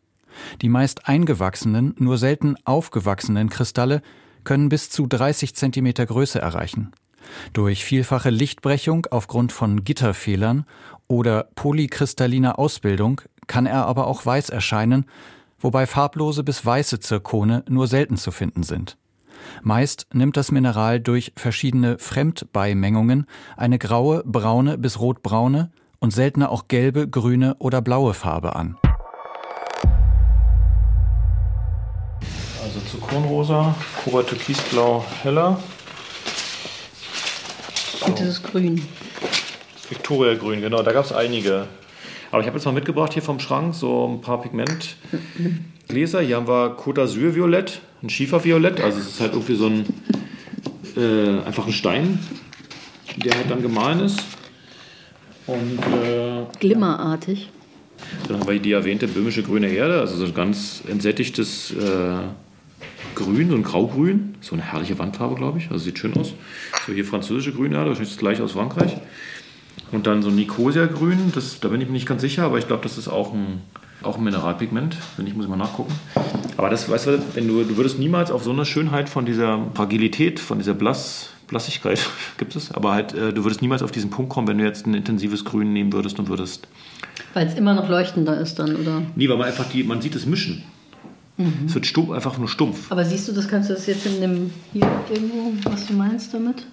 [0.61, 4.01] Die meist eingewachsenen, nur selten aufgewachsenen Kristalle
[4.43, 6.91] können bis zu 30 Zentimeter Größe erreichen.
[7.53, 10.65] Durch vielfache Lichtbrechung aufgrund von Gitterfehlern
[11.07, 15.05] oder polykristalliner Ausbildung kann er aber auch weiß erscheinen,
[15.59, 18.97] wobei farblose bis weiße Zirkone nur selten zu finden sind.
[19.61, 26.67] Meist nimmt das Mineral durch verschiedene Fremdbeimengungen eine graue, braune bis rotbraune und seltener auch
[26.67, 28.77] gelbe, grüne oder blaue Farbe an.
[32.63, 35.57] Also Zirkonrosa, Cobalt Türkisblau heller,
[38.07, 38.81] Und dieses Grün.
[39.89, 41.67] Victoria Grün, genau, da gab es einige.
[42.31, 46.21] Aber ich habe jetzt mal mitgebracht hier vom Schrank so ein paar Pigmentgläser.
[46.21, 48.79] Hier haben wir Côte d'Azur Violett, ein Schieferviolett.
[48.81, 49.85] Also es ist halt irgendwie so ein
[50.95, 52.19] äh, einfach ein Stein,
[53.17, 54.19] der halt dann gemahlen ist.
[55.45, 57.49] Und äh, Glimmerartig.
[58.27, 62.19] dann haben wir die erwähnte böhmische grüne Erde, also so ein ganz entsättigtes äh,
[63.15, 64.35] Grün, so ein Graugrün.
[64.41, 65.71] So eine herrliche Wandfarbe, glaube ich.
[65.71, 66.33] Also sieht schön aus.
[66.85, 68.97] So hier französische Grünerde, wahrscheinlich das gleiche aus Frankreich.
[69.91, 72.83] Und dann so ein Nicosia-Grün, da bin ich mir nicht ganz sicher, aber ich glaube,
[72.83, 73.61] das ist auch ein,
[74.03, 74.95] auch ein Mineralpigment.
[75.15, 75.93] Wenn nicht, muss ich mal nachgucken.
[76.57, 79.59] Aber das, weißt du, wenn du, du würdest niemals auf so eine Schönheit von dieser
[79.73, 81.99] Fragilität, von dieser Blass, Blassigkeit,
[82.37, 84.85] gibt es, aber halt, äh, du würdest niemals auf diesen Punkt kommen, wenn du jetzt
[84.85, 86.67] ein intensives Grün nehmen würdest und würdest
[87.33, 89.03] Weil es immer noch leuchtender ist dann, oder?
[89.15, 90.63] Nee, weil man einfach die, man sieht es mischen.
[91.67, 92.91] Es wird stumpf, einfach nur stumpf.
[92.91, 96.33] Aber siehst du das, kannst du das jetzt in dem, hier irgendwo, was du meinst
[96.33, 96.65] damit?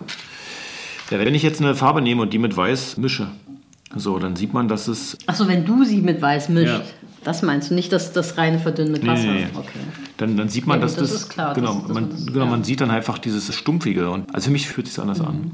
[1.10, 3.28] Ja, wenn ich jetzt eine Farbe nehme und die mit weiß mische,
[3.94, 5.18] so, dann sieht man, dass es.
[5.26, 6.66] Achso, wenn du sie mit weiß mischt.
[6.66, 6.82] Ja.
[7.24, 9.26] Das meinst du, nicht das, das reine Verdünnen mit Nee, Wasser?
[9.26, 9.46] nee, nee.
[9.58, 9.78] Okay.
[10.18, 11.20] Dann, dann sieht man, Ja, dass das das.
[11.22, 12.50] ist klar, genau, dass man, das- genau, ja.
[12.50, 14.10] man sieht dann einfach dieses Stumpfige.
[14.10, 15.26] Und, also für mich fühlt es sich anders Mhm.
[15.26, 15.50] an.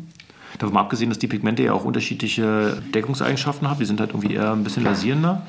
[0.58, 3.78] Davon mal abgesehen, dass die Pigmente ja auch unterschiedliche Deckungseigenschaften haben.
[3.78, 5.46] Die sind halt irgendwie eher ein bisschen lasierender.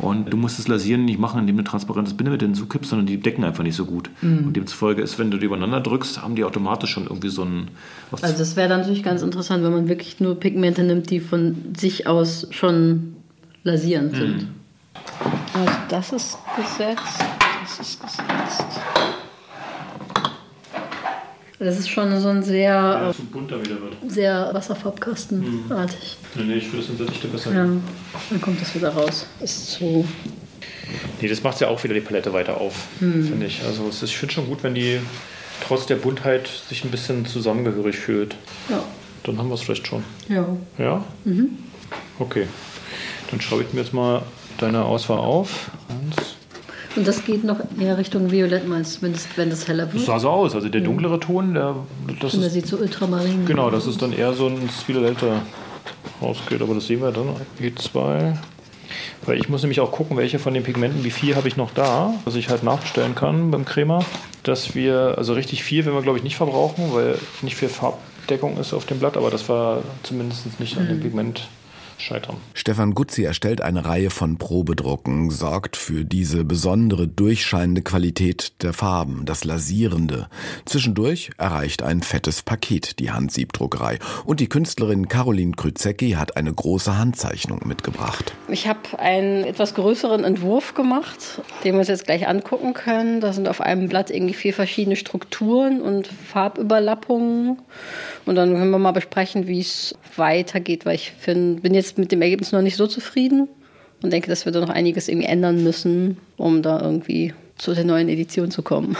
[0.00, 3.42] Und du musst das Lasieren nicht machen, indem du transparentes Bindemittel hinzukippst, sondern die decken
[3.44, 4.10] einfach nicht so gut.
[4.20, 4.48] Mhm.
[4.48, 7.68] Und demzufolge ist, wenn du die übereinander drückst, haben die automatisch schon irgendwie so ein.
[8.20, 11.56] Also das wäre dann natürlich ganz interessant, wenn man wirklich nur Pigmente nimmt, die von
[11.76, 13.14] sich aus schon
[13.64, 14.16] lasierend Mhm.
[14.16, 14.46] sind.
[15.54, 17.18] Also das ist gesetzt,
[17.62, 18.80] das ist gesetzt.
[21.58, 23.94] Das ist schon so ein sehr, zu bunter wieder wird.
[24.08, 26.18] sehr Wasserfarbkastenartig.
[26.34, 27.50] Nee, nee, ich finde das Sättigte besser.
[27.54, 29.24] Ja, dann kommt das wieder raus.
[29.40, 30.04] Ist so.
[31.20, 33.62] Nee, das macht ja auch wieder die Palette weiter auf, finde ich.
[33.64, 35.00] Also es ist, ich finde schon gut, wenn die
[35.66, 38.36] trotz der Buntheit sich ein bisschen zusammengehörig fühlt.
[38.68, 38.84] Ja.
[39.24, 40.04] Dann haben wir es vielleicht schon.
[40.28, 40.46] ja.
[40.78, 41.02] Ja?
[42.18, 42.46] Okay.
[43.30, 44.22] Dann schreibe ich mir jetzt mal
[44.58, 45.70] deine Auswahl auf.
[45.88, 46.36] Eins.
[46.96, 49.96] Und das geht noch eher Richtung Violett, meinst du, wenn das, wenn das heller wird?
[49.96, 50.54] Das sah so aus.
[50.54, 51.76] Also der dunklere Ton, der,
[52.20, 55.42] das Und der ist, sieht so ultramarin genau, das ist dann eher so ein Violetter
[56.22, 56.62] rausgeht.
[56.62, 57.28] Aber das sehen wir dann.
[57.60, 58.36] G2.
[59.26, 61.70] Weil ich muss nämlich auch gucken, welche von den Pigmenten, wie viel habe ich noch
[61.72, 64.04] da, was ich halt nachstellen kann beim Crema.
[64.42, 68.56] Dass wir, also richtig viel, wenn wir glaube ich nicht verbrauchen, weil nicht viel Farbdeckung
[68.58, 71.48] ist auf dem Blatt, aber das war zumindest nicht an dem Pigment
[71.98, 72.36] scheitern.
[72.54, 79.24] Stefan Gutzi erstellt eine Reihe von Probedrucken, sorgt für diese besondere durchscheinende Qualität der Farben,
[79.24, 80.28] das Lasierende.
[80.64, 83.98] Zwischendurch erreicht ein fettes Paket die Handsiebdruckerei.
[84.24, 88.34] Und die Künstlerin Caroline Krüzecki hat eine große Handzeichnung mitgebracht.
[88.48, 93.20] Ich habe einen etwas größeren Entwurf gemacht, den wir uns jetzt gleich angucken können.
[93.20, 97.58] Da sind auf einem Blatt irgendwie vier verschiedene Strukturen und Farbüberlappungen.
[98.24, 102.12] Und dann können wir mal besprechen, wie es weitergeht, weil ich find, bin jetzt mit
[102.12, 103.48] dem Ergebnis noch nicht so zufrieden
[104.02, 107.84] und denke, dass wir da noch einiges irgendwie ändern müssen, um da irgendwie zu der
[107.84, 108.96] neuen Edition zu kommen.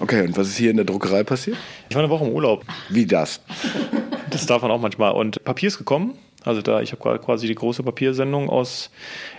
[0.00, 1.56] Okay, und was ist hier in der Druckerei passiert?
[1.88, 2.64] Ich war eine Woche im Urlaub.
[2.88, 3.40] Wie das?
[4.30, 5.12] Das darf man auch manchmal.
[5.12, 6.14] Und Papier ist gekommen.
[6.44, 8.90] Also da, ich habe gerade quasi die große Papiersendung aus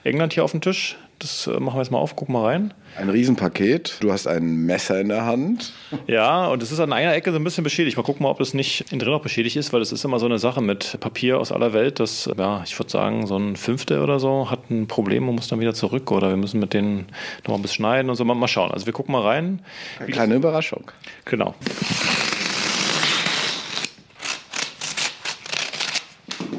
[0.04, 0.98] England hier auf dem Tisch.
[1.24, 2.74] Das äh, machen wir jetzt mal auf, gucken mal rein.
[2.98, 3.96] Ein Riesenpaket.
[4.02, 5.72] Du hast ein Messer in der Hand.
[6.06, 7.96] Ja, und es ist an einer Ecke so ein bisschen beschädigt.
[7.96, 10.20] Mal gucken mal, ob das nicht innen drin auch beschädigt ist, weil es ist immer
[10.20, 12.02] so eine Sache mit Papier aus aller Welt.
[12.02, 15.48] Das, ja, ich würde sagen, so ein Fünftel oder so hat ein Problem und muss
[15.48, 17.08] dann wieder zurück oder wir müssen mit denen
[17.44, 18.26] nochmal ein bisschen schneiden und so.
[18.26, 18.72] Mal, mal schauen.
[18.72, 19.62] Also wir gucken mal rein.
[20.00, 20.92] Eine kleine Überraschung.
[21.24, 21.56] Genau.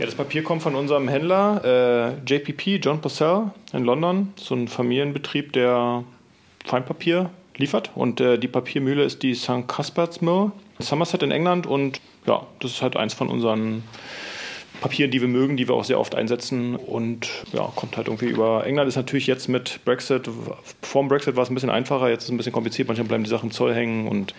[0.04, 4.34] Ja, das Papier kommt von unserem Händler äh, JPP, John Purcell in London.
[4.36, 6.04] So ein Familienbetrieb, der
[6.66, 7.90] Feinpapier liefert.
[7.94, 9.66] Und äh, die Papiermühle ist die St.
[9.66, 11.66] Cuthbert's Mill, Somerset in England.
[11.66, 13.82] Und ja, das ist halt eins von unseren
[14.82, 16.76] Papieren, die wir mögen, die wir auch sehr oft einsetzen.
[16.76, 18.90] Und ja, kommt halt irgendwie über England.
[18.90, 20.28] Ist natürlich jetzt mit Brexit,
[20.82, 22.88] vor dem Brexit war es ein bisschen einfacher, jetzt ist es ein bisschen kompliziert.
[22.88, 24.06] Manchmal bleiben die Sachen im Zoll hängen.
[24.06, 24.34] Und,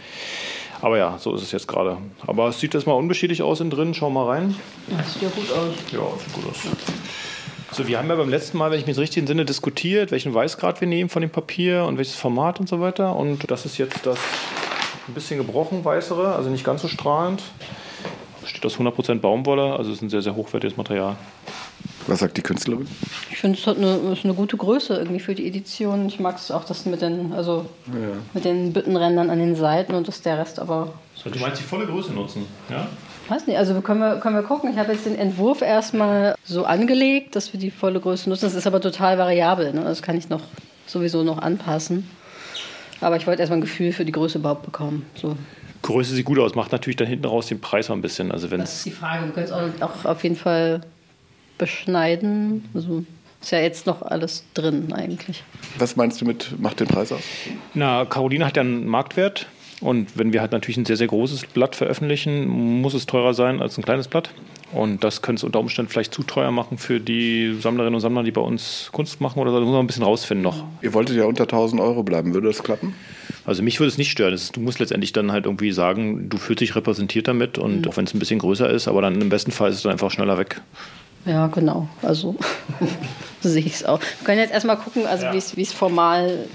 [0.86, 1.98] aber ja, so ist es jetzt gerade.
[2.28, 3.96] Aber es sieht erstmal unbeschädigt aus innen drin.
[3.96, 4.54] Schau mal rein.
[4.88, 5.74] Das sieht ja gut aus.
[5.92, 6.58] Ja, sieht gut aus.
[7.72, 10.82] So, wir haben ja beim letzten Mal, wenn ich mich richtig entsinne, diskutiert, welchen Weißgrad
[10.82, 13.16] wir nehmen von dem Papier und welches Format und so weiter.
[13.16, 14.20] Und das ist jetzt das
[15.08, 17.42] ein bisschen gebrochen weißere, also nicht ganz so strahlend.
[18.46, 21.16] Besteht aus 100% Baumwolle, also ist ein sehr, sehr hochwertiges Material.
[22.06, 22.88] Was sagt die Künstlerin?
[23.32, 26.06] Ich finde, es hat eine, ist eine gute Größe irgendwie für die Edition.
[26.06, 27.66] Ich mag es auch, das mit den, also
[28.36, 30.94] mit den Büttenrändern an den Seiten und dass der Rest aber.
[31.24, 32.88] Du meinst die volle Größe nutzen, ja?
[33.30, 34.70] Weiß nicht, also können wir, können wir gucken.
[34.72, 38.46] Ich habe jetzt den Entwurf erstmal so angelegt, dass wir die volle Größe nutzen.
[38.46, 39.74] Das ist aber total variabel.
[39.74, 39.82] Ne?
[39.84, 40.42] Das kann ich noch
[40.86, 42.08] sowieso noch anpassen.
[43.02, 45.08] Aber ich wollte erstmal ein Gefühl für die Größe überhaupt bekommen.
[45.16, 45.36] So.
[45.86, 48.32] Größe sieht gut aus, macht natürlich dann hinten raus den Preis auch ein bisschen.
[48.32, 49.26] Also wenn Das ist die Frage.
[49.26, 50.82] Wir können es auch, auch auf jeden Fall
[51.60, 52.68] beschneiden.
[52.74, 53.06] Also
[53.40, 55.44] ist ja jetzt noch alles drin eigentlich.
[55.78, 57.22] Was meinst du mit macht den Preis aus?
[57.76, 59.46] Na, Caroline hat ja einen Marktwert.
[59.82, 63.62] Und wenn wir halt natürlich ein sehr, sehr großes Blatt veröffentlichen, muss es teurer sein
[63.62, 64.30] als ein kleines Blatt.
[64.74, 68.24] Und das könnte es unter Umständen vielleicht zu teuer machen für die Sammlerinnen und Sammler,
[68.24, 69.60] die bei uns Kunst machen oder so.
[69.60, 70.64] Da muss man ein bisschen rausfinden noch.
[70.82, 72.34] Ihr wolltet ja unter 1000 Euro bleiben.
[72.34, 72.96] Würde das klappen?
[73.46, 74.34] Also mich würde es nicht stören.
[74.34, 77.96] Ist, du musst letztendlich dann halt irgendwie sagen, du fühlst dich repräsentiert damit und auch
[77.98, 80.10] wenn es ein bisschen größer ist, aber dann im besten Fall ist es dann einfach
[80.10, 80.62] schneller weg.
[81.26, 81.88] Ja, genau.
[82.02, 82.36] Also
[83.42, 84.00] so sehe ich es auch.
[84.00, 85.34] Wir können jetzt erstmal gucken, also Ja.
[85.34, 86.48] wie es- wie es formal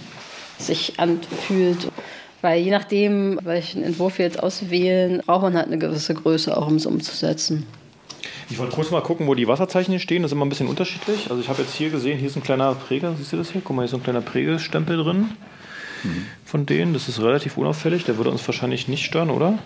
[0.59, 1.89] sich anfühlt.
[2.43, 6.67] Weil je nachdem, welchen Entwurf wir jetzt auswählen, braucht man halt eine gewisse Größe auch,
[6.67, 7.67] um es umzusetzen.
[8.49, 10.23] Ich wollte kurz mal gucken, wo die Wasserzeichen hier stehen.
[10.23, 11.31] Das ist immer ein bisschen unterschiedlich.
[11.31, 13.15] Also ich habe jetzt hier gesehen, hier ist ein kleiner Präger.
[13.17, 13.61] Siehst du das hier?
[13.65, 15.29] Guck mal, hier ist so ein kleiner Prägestempel drin
[16.45, 16.93] von denen.
[16.93, 18.05] Das ist relativ unauffällig.
[18.05, 19.59] Der würde uns wahrscheinlich nicht stören, oder?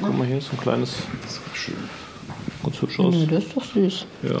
[0.00, 0.96] Guck mal, hier ist so ein kleines...
[1.22, 1.76] Das ist schön.
[2.62, 3.14] Ganz hübsch aus.
[3.14, 4.06] Nö, das ist doch süß.
[4.22, 4.40] Ja.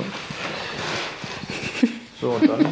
[2.20, 2.66] So, und dann...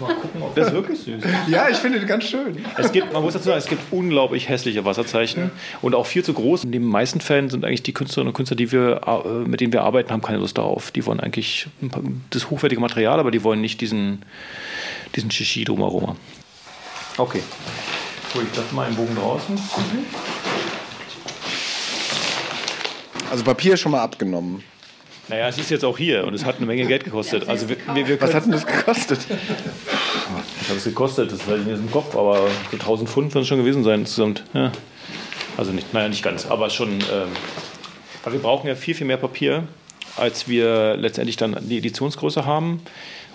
[0.00, 1.22] Mal gucken, ob das ist wirklich süß.
[1.48, 2.64] Ja, ich finde den ganz schön.
[2.76, 5.50] Es gibt, man muss dazu sagen, es gibt unglaublich hässliche Wasserzeichen
[5.82, 6.64] und auch viel zu groß.
[6.64, 9.72] In den meisten Fällen sind eigentlich die Künstlerinnen und Künstler, die wir, äh, mit denen
[9.72, 10.90] wir arbeiten, haben keine Lust darauf.
[10.90, 14.22] Die wollen eigentlich paar- das hochwertige Material, aber die wollen nicht diesen,
[15.14, 16.16] diesen Shishi drumherum.
[17.16, 17.40] Okay.
[18.32, 19.56] Gut, ich lasse mal einen Bogen draußen.
[23.30, 24.62] Also Papier ist schon mal abgenommen.
[25.28, 27.48] Naja, es ist jetzt auch hier und es hat eine Menge Geld gekostet.
[27.48, 29.26] Also wir, wir, wir Was hat denn das gekostet?
[29.28, 31.32] Was hat es gekostet?
[31.32, 33.84] Das weiß ich nicht aus dem Kopf, aber so 1000 Pfund werden es schon gewesen
[33.84, 34.44] sein insgesamt.
[34.52, 34.70] Ja.
[35.56, 36.90] Also nicht, naja, nicht ganz, aber schon.
[36.92, 37.28] Ähm,
[38.22, 39.64] weil wir brauchen ja viel, viel mehr Papier,
[40.16, 42.82] als wir letztendlich dann die Editionsgröße haben.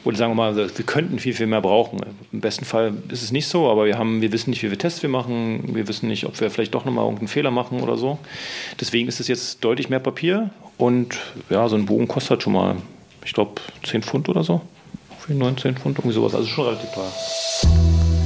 [0.06, 2.00] Oder sagen wir mal, wir könnten viel, viel mehr brauchen.
[2.32, 4.78] Im besten Fall ist es nicht so, aber wir, haben, wir wissen nicht, wie viele
[4.78, 5.76] Tests wir machen.
[5.76, 8.18] Wir wissen nicht, ob wir vielleicht doch nochmal irgendeinen Fehler machen oder so.
[8.80, 10.52] Deswegen ist es jetzt deutlich mehr Papier.
[10.78, 11.18] Und
[11.50, 12.78] ja, so ein Bogen kostet halt schon mal,
[13.26, 14.62] ich glaube, 10 Pfund oder so.
[15.20, 16.34] Für 19 Pfund, irgendwie sowas.
[16.34, 18.19] Also schon relativ teuer.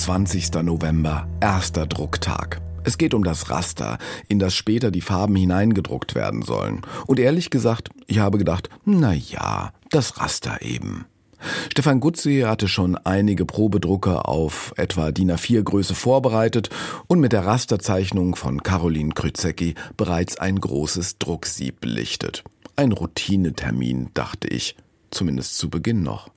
[0.00, 0.62] 20.
[0.62, 2.62] November, erster Drucktag.
[2.84, 6.80] Es geht um das Raster, in das später die Farben hineingedruckt werden sollen.
[7.06, 11.04] Und ehrlich gesagt, ich habe gedacht, na ja, das Raster eben.
[11.70, 16.70] Stefan Gutze hatte schon einige Probedrucke auf etwa DIN A4 Größe vorbereitet
[17.06, 22.42] und mit der Rasterzeichnung von Caroline Krützecki bereits ein großes Drucksieb belichtet.
[22.74, 24.76] Ein Routinetermin, dachte ich,
[25.10, 26.30] zumindest zu Beginn noch.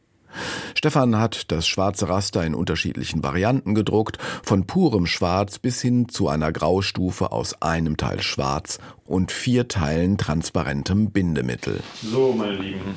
[0.75, 6.27] Stefan hat das schwarze Raster in unterschiedlichen Varianten gedruckt, von purem Schwarz bis hin zu
[6.27, 11.81] einer Graustufe aus einem Teil Schwarz und vier Teilen transparentem Bindemittel.
[12.01, 12.95] So, meine Lieben.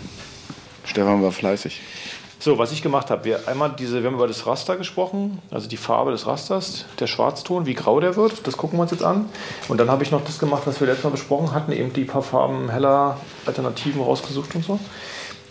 [0.85, 1.81] Stefan war fleißig.
[2.39, 5.69] So, was ich gemacht habe, wir einmal diese, wir haben über das Raster gesprochen, also
[5.69, 9.03] die Farbe des Rasters, der Schwarzton, wie grau der wird, das gucken wir uns jetzt
[9.03, 9.25] an.
[9.69, 12.05] Und dann habe ich noch das gemacht, was wir letztes Mal besprochen hatten, eben die
[12.05, 14.79] paar Farben heller Alternativen rausgesucht und so.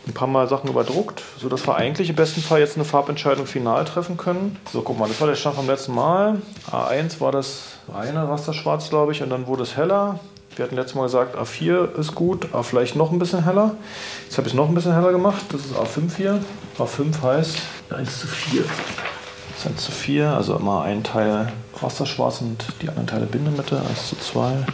[0.07, 3.85] Ein paar Mal Sachen überdruckt, sodass wir eigentlich im besten Fall jetzt eine Farbentscheidung final
[3.85, 4.57] treffen können.
[4.71, 6.41] So, guck mal, das war der Stand vom letzten Mal.
[6.71, 7.63] A1 war das
[7.93, 10.19] eine Rasterschwarz, glaube ich, und dann wurde es heller.
[10.55, 13.75] Wir hatten letztes Mal gesagt, A4 ist gut, A vielleicht noch ein bisschen heller.
[14.23, 15.43] Jetzt habe ich es noch ein bisschen heller gemacht.
[15.49, 16.39] Das ist A5 hier.
[16.77, 17.57] A5 heißt
[17.89, 18.61] 1 zu 4.
[18.61, 23.81] Das ist 1 zu 4, also immer ein Teil Rasterschwarz und die anderen Teile Bindemitte,
[23.89, 24.65] 1 zu 2.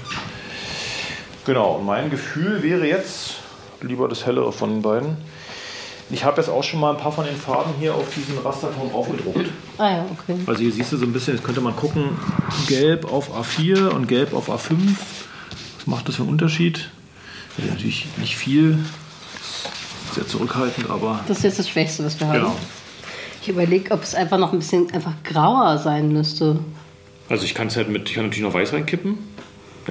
[1.45, 3.37] Genau, und mein Gefühl wäre jetzt
[3.83, 5.17] lieber das hellere von den beiden.
[6.09, 8.91] Ich habe jetzt auch schon mal ein paar von den Farben hier auf diesen Rasterton
[8.93, 9.49] aufgedruckt.
[9.77, 10.37] Ah ja, okay.
[10.45, 12.09] Also hier siehst du so ein bisschen, jetzt könnte man gucken,
[12.67, 14.75] gelb auf A4 und gelb auf A5.
[15.77, 16.89] Was macht das für einen Unterschied?
[17.57, 18.79] Also natürlich nicht viel,
[20.13, 22.33] sehr zurückhaltend, aber Das ist jetzt das Schwächste, was wir haben.
[22.39, 22.55] genau.
[23.41, 26.59] Ich überlege, ob es einfach noch ein bisschen einfach grauer sein müsste.
[27.29, 29.17] Also ich kann es halt mit, ich kann natürlich noch weiß reinkippen,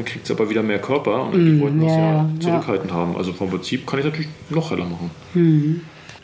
[0.00, 2.92] dann kriegt es aber wieder mehr Körper und die wollten es ja, ja, ja, zurückhaltend
[2.92, 3.16] haben.
[3.16, 5.10] Also vom Prinzip kann ich es natürlich noch heller machen.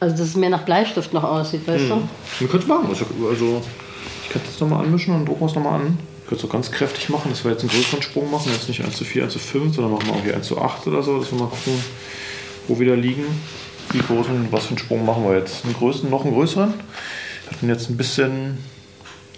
[0.01, 2.03] Also, dass es mehr nach Bleistift noch aussieht, weißt du?
[2.39, 2.87] Wir können es machen.
[2.89, 3.63] Also,
[4.25, 5.99] ich kann es nochmal anmischen und drucken wir es nochmal an.
[6.23, 8.51] Ich könnte es auch ganz kräftig machen, dass wir jetzt einen größeren Sprung machen.
[8.53, 10.59] Jetzt nicht 1 zu 4, 1 zu 5, sondern machen wir auch hier 1 zu
[10.59, 11.75] 8 oder so, dass wir mal gucken,
[12.69, 13.25] wo wir da liegen.
[13.93, 15.65] Wie groß und was für einen Sprung machen wir jetzt?
[15.65, 16.75] Einen größeren, noch einen größeren.
[17.45, 18.59] Wir hatten jetzt ein bisschen,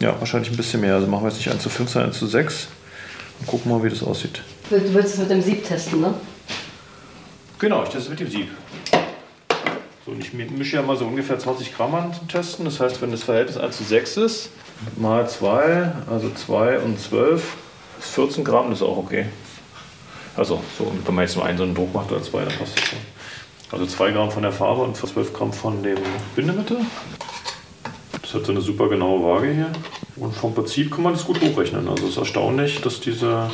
[0.01, 0.95] ja, wahrscheinlich ein bisschen mehr.
[0.95, 2.69] Also machen wir jetzt nicht 1 zu 5, sondern 1 zu 6.
[3.41, 4.43] Und gucken mal, wie das aussieht.
[4.71, 6.15] Du willst es mit dem Sieb testen, ne?
[7.59, 8.49] Genau, ich teste mit dem Sieb.
[10.05, 12.65] So, und ich mische ja mal so ungefähr 20 Gramm an zum Testen.
[12.65, 14.51] Das heißt, wenn das Verhältnis 1 zu 6 ist,
[14.97, 17.43] mal 2, also 2 und 12,
[18.01, 19.27] ist 14 Gramm, das ist auch okay.
[20.37, 22.79] Also, so, wenn man jetzt nur einen so einen Druck macht oder zwei, dann passt
[22.79, 22.99] das schon.
[23.73, 25.99] Also 2 Gramm von der Farbe und 12 Gramm von dem
[26.37, 26.79] Bindemittel.
[28.23, 29.73] Das hat so eine super genaue Waage hier.
[30.21, 31.89] Und vom Prinzip kann man das gut hochrechnen.
[31.89, 33.51] Also es ist erstaunlich, dass diese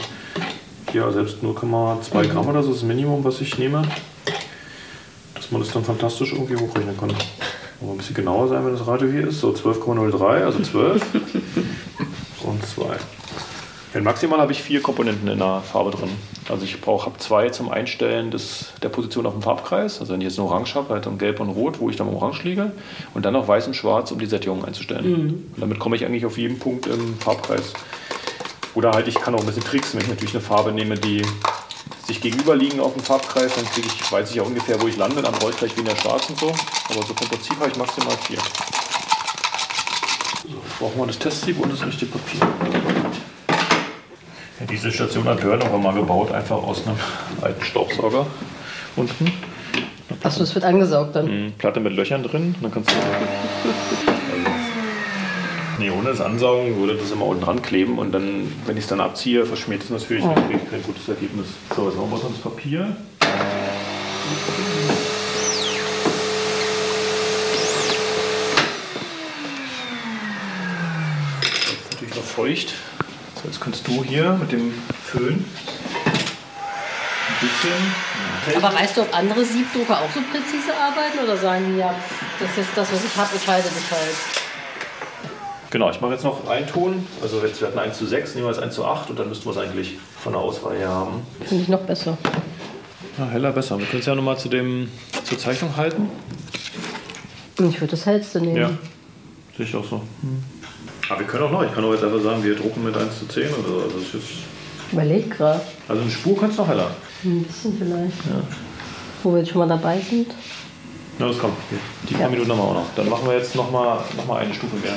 [0.90, 3.83] hier selbst 0,2 Gramm oder so ist das Minimum, was ich nehme,
[5.35, 7.11] dass man das dann fantastisch irgendwie hochrechnen kann.
[7.81, 9.40] Aber ein bisschen genauer sein, wenn das Radio hier ist.
[9.40, 11.03] So 12,03, also 12
[12.44, 12.85] und 2.
[13.94, 16.11] In maximal habe ich vier Komponenten in der Farbe drin.
[16.48, 20.00] Also ich brauche habe zwei zum Einstellen des, der Position auf dem Farbkreis.
[20.00, 22.09] Also wenn ich jetzt ein Orange habe, halt dann Gelb und Rot, wo ich dann
[22.09, 22.72] Orange liege.
[23.14, 25.04] Und dann noch Weiß und Schwarz, um die Sättigung einzustellen.
[25.54, 27.72] Und damit komme ich eigentlich auf jeden Punkt im Farbkreis.
[28.74, 31.22] Oder halt, ich kann auch ein bisschen tricksen, wenn ich natürlich eine Farbe nehme, die
[32.04, 34.96] sich gegenüber liegen auf dem Farbkreis, dann kriege ich, weiß ich ja ungefähr, wo ich
[34.96, 36.48] lande, dann brauche ich vielleicht weniger Schwarz und so.
[36.48, 38.38] Aber so vom Prinzip habe ich maximal vier.
[40.42, 42.40] So, brauchen wir das Testsieb und das richtige Papier.
[44.70, 46.96] Diese Station hat Hörn auch mal gebaut, einfach aus einem
[47.42, 48.27] alten Staubsauger
[48.96, 49.33] unten.
[50.22, 51.27] Achso, es wird angesaugt dann.
[51.27, 52.55] Mhm, Platte mit Löchern drin.
[52.61, 52.94] Dann kannst du.
[52.94, 54.50] Also,
[55.79, 58.88] nee, ohne das Ansaugen würde das immer unten dran kleben und dann, wenn ich es
[58.88, 61.46] dann abziehe, verschmiert es natürlich dann kriege kein gutes Ergebnis.
[61.74, 62.96] So, jetzt machen wir das Papier.
[71.40, 72.74] Das ist natürlich noch feucht.
[73.44, 74.72] So, jetzt kannst du hier mit dem
[75.04, 76.14] Föhn ein
[77.40, 78.57] bisschen.
[78.57, 81.94] Aber weißt du, ob andere Siebdrucker auch so präzise arbeiten oder sagen die, ja,
[82.40, 84.16] das ist das, was ich habe, ich halte das halt.
[85.68, 87.07] Genau, ich mache jetzt noch einen Ton.
[87.20, 89.28] Also jetzt wir hatten 1 zu 6, nehmen wir jetzt 1 zu 8 und dann
[89.28, 91.26] müssten wir es eigentlich von der Auswahl her haben.
[91.44, 92.16] Finde ich noch besser.
[93.18, 93.78] Ja, heller besser.
[93.78, 94.88] Wir können es ja nochmal zu dem,
[95.24, 96.09] zur Zeichnung halten.
[97.59, 98.57] Ich würde das hellste nehmen.
[98.57, 98.70] Ja,
[99.55, 100.01] sehe ich auch so.
[101.09, 101.62] Aber wir können auch noch.
[101.64, 103.74] Ich kann auch jetzt einfach sagen, wir drucken mit 1 zu 10 oder so.
[103.82, 104.24] Also, das ist jetzt,
[104.92, 105.61] Überleg gerade.
[105.88, 106.90] also eine Spur kannst du noch heller.
[107.24, 108.16] Ein bisschen vielleicht.
[109.22, 110.28] Wo wir jetzt schon mal dabei sind.
[111.18, 111.55] Na, das kommt.
[112.09, 112.28] Die paar Ja.
[112.28, 112.86] Minuten haben wir auch noch.
[112.96, 114.94] Dann machen wir jetzt nochmal noch mal eine Stufe mehr.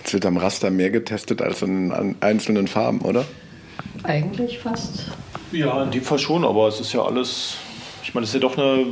[0.00, 3.24] Jetzt wird am Raster mehr getestet als in an einzelnen Farben, oder?
[4.04, 5.06] Eigentlich fast.
[5.52, 7.56] Ja, in dem Fall schon, aber es ist ja alles.
[8.04, 8.86] Ich meine, es ist ja doch eine,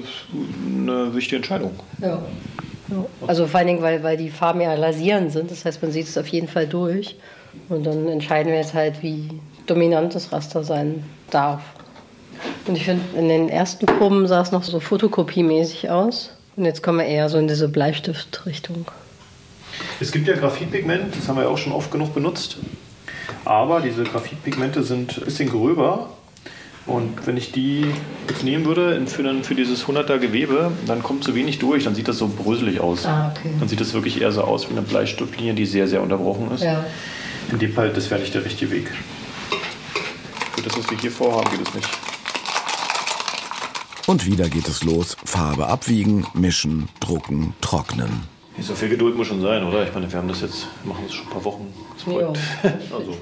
[0.76, 1.72] eine wichtige Entscheidung.
[2.00, 2.20] Ja.
[3.26, 5.50] Also vor allen Dingen, weil, weil die Farben ja lasierend sind.
[5.50, 7.16] Das heißt, man sieht es auf jeden Fall durch.
[7.68, 9.28] Und dann entscheiden wir jetzt halt, wie
[9.66, 11.62] dominant das Raster sein darf.
[12.66, 16.30] Und ich finde, in den ersten Proben sah es noch so fotokopiemäßig aus.
[16.56, 18.86] Und jetzt kommen wir eher so in diese Bleistift-Richtung.
[20.00, 22.58] Es gibt ja Graphitpigment, das haben wir ja auch schon oft genug benutzt.
[23.44, 26.10] Aber diese Graphitpigmente sind ein bisschen gröber.
[26.86, 27.86] Und wenn ich die
[28.28, 31.94] jetzt nehmen würde für, dann, für dieses 100er Gewebe, dann kommt zu wenig durch, dann
[31.94, 33.06] sieht das so bröselig aus.
[33.06, 33.50] Ah, okay.
[33.58, 36.62] Dann sieht das wirklich eher so aus wie eine Bleistiftlinie, die sehr, sehr unterbrochen ist.
[36.62, 36.84] Ja.
[37.50, 38.90] In dem Fall, das wäre nicht der richtige Weg.
[40.54, 41.88] Für das, was wir hier vorhaben, geht es nicht.
[44.06, 45.16] Und wieder geht es los.
[45.24, 48.24] Farbe abwiegen, mischen, drucken, trocknen.
[48.60, 49.86] So viel Geduld muss schon sein, oder?
[49.86, 51.72] Ich meine, wir haben das jetzt, machen das schon ein paar Wochen.
[51.94, 52.38] Das Projekt.
[52.92, 53.16] also.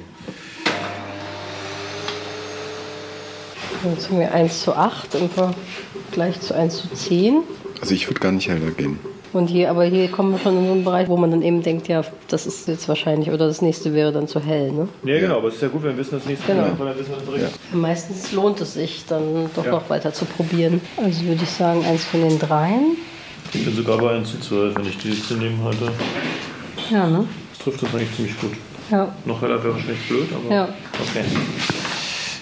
[3.84, 7.42] Jetzt sind wir 1 zu 8 im Vergleich zu 1 zu 10.
[7.80, 8.98] Also ich würde gar nicht heller gehen.
[9.32, 11.62] Und hier, aber hier kommen wir schon in so einen Bereich, wo man dann eben
[11.62, 14.88] denkt, ja, das ist jetzt wahrscheinlich, oder das nächste wäre dann zu hell, ne?
[15.04, 16.64] Ja, genau, aber es ist ja gut, wenn wir wissen, das nächste Genau.
[16.64, 17.50] dann wissen wir das richtig.
[17.72, 19.72] Ja, meistens lohnt es sich dann doch Ja.
[19.72, 20.82] noch weiter zu probieren.
[20.98, 22.96] Also würde ich sagen, eins von den dreien.
[23.54, 25.90] Ich bin sogar bei 1 zu 12, wenn ich die jetzt nehmen halte.
[26.90, 27.24] Ja, ne?
[27.54, 28.52] Das trifft das eigentlich ziemlich gut.
[28.90, 29.14] Ja.
[29.24, 30.68] Noch heller wäre wahrscheinlich blöd, aber Ja.
[31.00, 31.24] okay.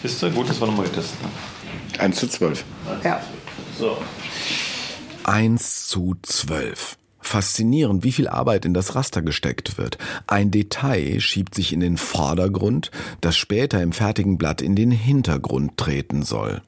[0.03, 1.29] Ist ja gut, dass wir nochmal testen.
[1.99, 2.65] 1 zu 12.
[3.05, 3.21] Ja.
[3.79, 3.99] So.
[5.25, 6.97] 1 zu 12.
[7.21, 9.99] Faszinierend, wie viel Arbeit in das Raster gesteckt wird.
[10.27, 12.91] Ein Detail schiebt sich in den Vordergrund,
[13.21, 16.63] das später im fertigen Blatt in den Hintergrund treten soll.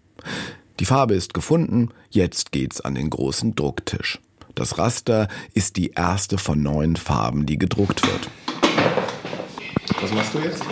[0.79, 4.21] Die Farbe ist gefunden, jetzt geht's an den großen Drucktisch.
[4.55, 8.29] Das Raster ist die erste von neun Farben, die gedruckt wird.
[10.01, 10.63] Was machst du jetzt?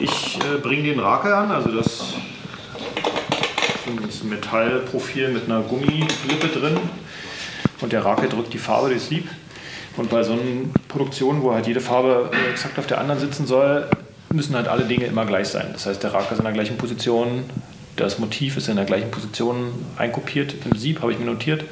[0.00, 2.14] Ich äh, bringe den Rakel an, also das
[4.08, 6.78] ist ein Metallprofil mit einer Gummilippe drin.
[7.80, 9.28] Und der Rakel drückt die Farbe durchs Sieb.
[9.96, 10.42] Und bei so einer
[10.88, 13.88] Produktion, wo halt jede Farbe äh, exakt auf der anderen sitzen soll,
[14.32, 15.68] müssen halt alle Dinge immer gleich sein.
[15.72, 17.44] Das heißt, der Rakel ist in der gleichen Position,
[18.04, 21.64] das Motiv ist in der gleichen Position einkopiert im Sieb, habe ich mir notiert.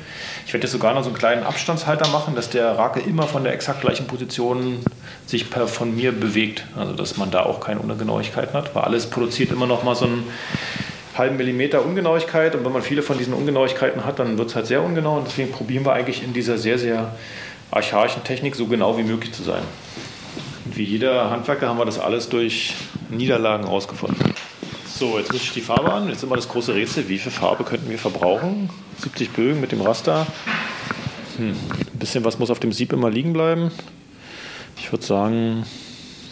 [0.47, 3.45] Ich werde jetzt sogar noch so einen kleinen Abstandshalter machen, dass der Rakel immer von
[3.45, 4.79] der exakt gleichen Position
[5.27, 6.65] sich per, von mir bewegt.
[6.77, 10.07] Also dass man da auch keine Ungenauigkeiten hat, weil alles produziert immer noch mal so
[10.07, 10.25] einen
[11.17, 14.67] halben Millimeter Ungenauigkeit und wenn man viele von diesen Ungenauigkeiten hat, dann wird es halt
[14.67, 17.13] sehr ungenau und deswegen probieren wir eigentlich in dieser sehr, sehr
[17.71, 19.63] archaischen Technik so genau wie möglich zu sein.
[20.65, 22.75] Wie jeder Handwerker haben wir das alles durch
[23.11, 24.35] Niederlagen ausgefunden.
[24.99, 26.09] So, jetzt mische ich die Farbe an.
[26.09, 28.69] Jetzt immer das große Rätsel, wie viel Farbe könnten wir verbrauchen?
[28.99, 30.27] 70 Bögen mit dem Raster.
[31.37, 33.71] Hm, ein bisschen was muss auf dem Sieb immer liegen bleiben.
[34.77, 35.65] Ich würde sagen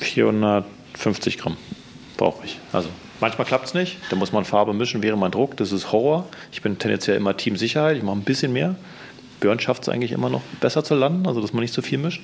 [0.01, 1.57] 450 Gramm
[2.17, 2.59] brauche ich.
[2.73, 2.89] Also
[3.21, 3.99] manchmal klappt es nicht.
[4.11, 5.61] Da muss man Farbe mischen, während man druckt.
[5.61, 6.27] Das ist Horror.
[6.51, 7.97] Ich bin tendenziell immer Team Sicherheit.
[7.97, 8.75] Ich mache ein bisschen mehr.
[9.39, 11.99] Björn schafft es eigentlich immer noch besser zu landen, also dass man nicht so viel
[11.99, 12.21] mischt.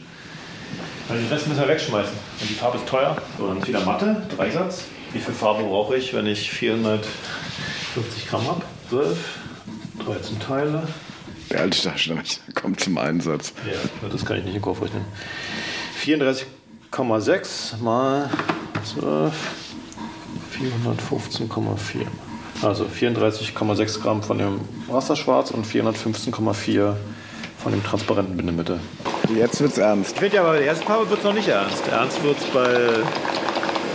[1.09, 2.15] Also den Rest müssen wir wegschmeißen.
[2.41, 3.17] Und die Farbe ist teuer.
[3.39, 4.87] So, dann ist wieder Matte, Dreisatz.
[5.13, 8.63] Wie viel Farbe brauche ich, wenn ich 450 Gramm habe?
[8.89, 9.19] 12,
[10.07, 10.89] 13 Teile.
[11.51, 13.53] Der alte Taschenrechner kommt zum Einsatz.
[13.67, 15.05] Ja, das kann ich nicht im Kopf rechnen.
[16.03, 18.31] 34,6 mal
[18.85, 19.33] 12,
[20.59, 22.07] 415,4.
[22.63, 26.95] Also 34,6 Gramm von dem Rasterschwarz und 415,4
[27.63, 28.81] von dem transparenten Bindemittel.
[29.37, 30.13] Jetzt wird's ernst.
[30.15, 31.87] Ich finde ja, bei der ersten Farbe wird es noch nicht ernst.
[31.89, 32.69] Ernst wird es bei,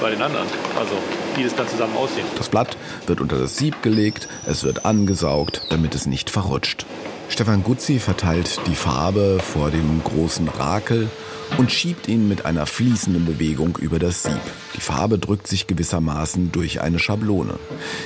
[0.02, 0.48] bei den anderen.
[0.78, 0.94] Also,
[1.38, 2.26] die das dann zusammen aussehen.
[2.38, 6.86] Das Blatt wird unter das Sieb gelegt, es wird angesaugt, damit es nicht verrutscht.
[7.30, 11.10] Stefan Guzzi verteilt die Farbe vor dem großen Rakel
[11.58, 14.40] und schiebt ihn mit einer fließenden Bewegung über das Sieb.
[14.76, 17.60] Die Farbe drückt sich gewissermaßen durch eine Schablone.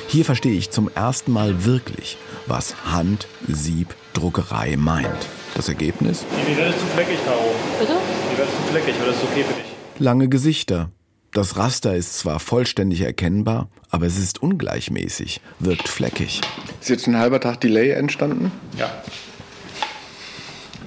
[0.07, 2.17] Hier verstehe ich zum ersten Mal wirklich,
[2.47, 5.07] was Hand, Sieb, Druckerei meint.
[5.53, 6.25] Das Ergebnis?
[6.47, 7.53] Die wird zu fleckig, Caro.
[7.79, 7.93] Bitte?
[8.33, 9.99] Die wird zu fleckig, aber das ist okay für dich.
[9.99, 10.89] Lange Gesichter.
[11.31, 16.41] Das Raster ist zwar vollständig erkennbar, aber es ist ungleichmäßig, wirkt fleckig.
[16.81, 18.51] Ist jetzt ein halber Tag Delay entstanden?
[18.77, 18.91] Ja.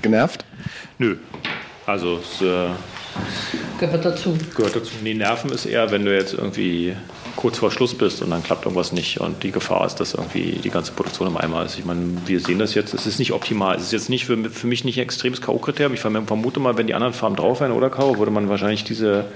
[0.02, 0.44] Genervt?
[0.98, 1.16] Nö.
[1.86, 2.68] Also, es äh,
[3.80, 4.36] Gehört dazu.
[4.54, 4.90] gehört dazu.
[5.02, 6.94] Nee, Nerven ist eher, wenn du jetzt irgendwie
[7.36, 10.60] kurz vor Schluss bist und dann klappt irgendwas nicht und die Gefahr ist, dass irgendwie
[10.62, 11.78] die ganze Produktion im Eimer ist.
[11.78, 13.76] Ich meine, wir sehen das jetzt, es ist nicht optimal.
[13.76, 15.94] Es ist jetzt nicht für, für mich nicht ein extremes K.O.-Kriterium.
[15.94, 19.26] Ich vermute mal, wenn die anderen Farben drauf wären oder K.O., würde man wahrscheinlich diese,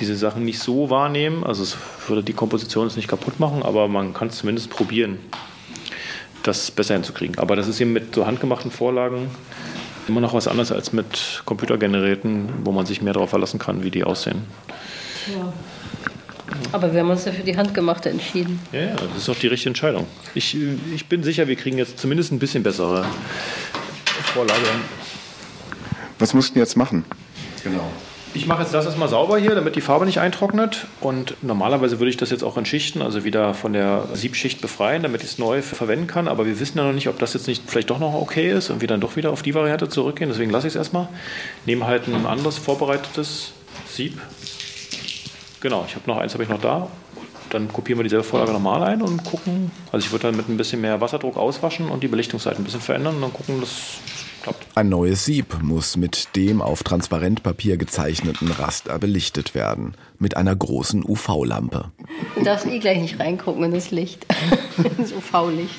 [0.00, 1.44] diese Sachen nicht so wahrnehmen.
[1.44, 1.76] Also es
[2.08, 5.18] würde die Komposition jetzt nicht kaputt machen, aber man kann es zumindest probieren,
[6.42, 7.38] das besser hinzukriegen.
[7.38, 9.30] Aber das ist eben mit so handgemachten Vorlagen
[10.08, 13.90] immer noch was anderes als mit Computergenerierten, wo man sich mehr darauf verlassen kann, wie
[13.90, 14.42] die aussehen.
[15.34, 15.52] Ja.
[16.72, 18.60] Aber wir haben uns ja für die Handgemachte entschieden.
[18.72, 20.06] Ja, ja, das ist auch die richtige Entscheidung.
[20.34, 20.56] Ich,
[20.94, 23.04] ich bin sicher, wir kriegen jetzt zumindest ein bisschen bessere
[24.34, 24.60] Vorlage.
[24.60, 24.80] hin.
[26.18, 27.04] Was mussten jetzt machen?
[27.62, 27.90] Genau.
[28.36, 30.88] Ich mache jetzt das erstmal sauber hier, damit die Farbe nicht eintrocknet.
[31.00, 35.22] Und normalerweise würde ich das jetzt auch entschichten, also wieder von der Siebschicht befreien, damit
[35.22, 36.26] ich es neu verwenden kann.
[36.26, 38.70] Aber wir wissen ja noch nicht, ob das jetzt nicht vielleicht doch noch okay ist
[38.70, 40.30] und wir dann doch wieder auf die Variante zurückgehen.
[40.30, 41.08] Deswegen lasse ich es erstmal.
[41.64, 43.52] Nehme halt ein anderes vorbereitetes
[43.88, 44.20] Sieb.
[45.60, 46.88] Genau, ich habe noch eins habe ich noch da.
[47.50, 49.70] Dann kopieren wir dieselbe Vorlage nochmal ein und gucken.
[49.92, 52.80] Also ich würde dann mit ein bisschen mehr Wasserdruck auswaschen und die Belichtungsseite ein bisschen
[52.80, 53.98] verändern und dann gucken, dass
[54.44, 54.66] klappt.
[54.74, 59.96] Ein neues Sieb muss mit dem auf Transparentpapier gezeichneten Raster belichtet werden.
[60.18, 61.90] Mit einer großen UV-Lampe.
[62.36, 64.26] Du darfst eh gleich nicht reingucken in das Licht.
[64.98, 65.74] das UV-Licht.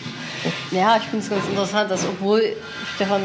[0.72, 2.41] Ja, ich finde es ganz interessant, dass obwohl
[2.95, 3.22] Stefan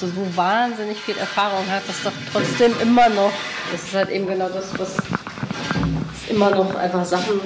[0.00, 3.32] so wahnsinnig viel Erfahrung hat, dass doch trotzdem immer noch,
[3.72, 4.96] das ist halt eben genau das, was
[6.28, 7.40] immer noch einfach Sachen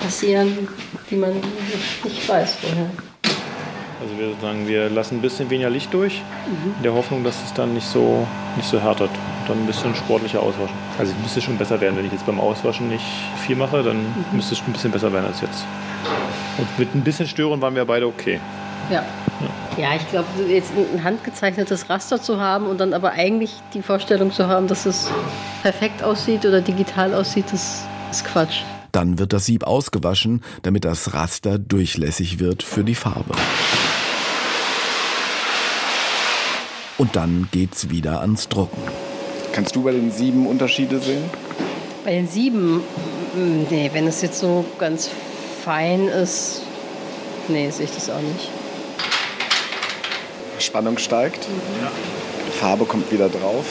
[0.00, 0.68] passieren,
[1.10, 1.32] die man
[2.04, 2.90] nicht weiß vorher.
[4.06, 6.74] Also wir sagen, wir lassen ein bisschen weniger Licht durch, mhm.
[6.76, 9.10] in der Hoffnung, dass es dann nicht so, nicht so härtet.
[9.10, 10.76] Und dann ein bisschen sportlicher auswaschen.
[10.96, 11.96] Also es müsste schon besser werden.
[11.96, 13.04] Wenn ich jetzt beim Auswaschen nicht
[13.44, 14.24] viel mache, dann mhm.
[14.32, 15.64] müsste es ein bisschen besser werden als jetzt.
[16.56, 18.38] Und mit ein bisschen Stören waren wir beide okay.
[18.90, 19.02] Ja.
[19.76, 23.82] Ja, ja ich glaube, jetzt ein handgezeichnetes Raster zu haben und dann aber eigentlich die
[23.82, 25.10] Vorstellung zu haben, dass es
[25.62, 28.62] perfekt aussieht oder digital aussieht, das ist Quatsch.
[28.92, 33.34] Dann wird das Sieb ausgewaschen, damit das Raster durchlässig wird für die Farbe.
[36.98, 38.80] Und dann geht's wieder ans Drucken.
[39.52, 41.24] Kannst du bei den sieben Unterschiede sehen?
[42.04, 42.82] Bei den sieben?
[43.70, 45.10] Nee, wenn es jetzt so ganz
[45.62, 46.62] fein ist,
[47.48, 48.50] nee, sehe ich das auch nicht.
[50.58, 51.46] Spannung steigt.
[51.82, 51.90] Ja.
[52.60, 53.66] Farbe kommt wieder drauf.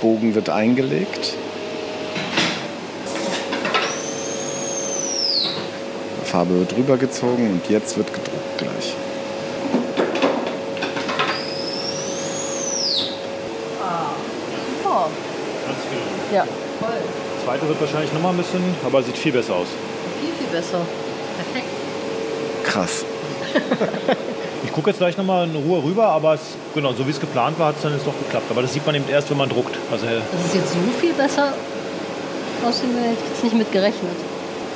[0.00, 1.34] Bogen wird eingelegt.
[6.24, 8.94] Farbe wird rübergezogen und jetzt wird gedruckt gleich.
[16.32, 16.44] Ja,
[16.78, 16.90] voll.
[17.36, 19.66] Das zweite wird wahrscheinlich noch mal ein bisschen, aber sieht viel besser aus.
[20.20, 20.80] Viel, viel besser.
[21.36, 21.68] Perfekt.
[22.64, 23.04] Krass.
[24.64, 26.40] ich gucke jetzt gleich noch mal in Ruhe rüber, aber es,
[26.74, 28.46] genau, so wie es geplant war, hat es dann jetzt doch geklappt.
[28.50, 29.76] Aber das sieht man eben erst, wenn man druckt.
[29.90, 31.52] Also, äh, das ist jetzt so viel besser
[32.64, 34.16] aussehen, hätte ich jetzt nicht mit gerechnet.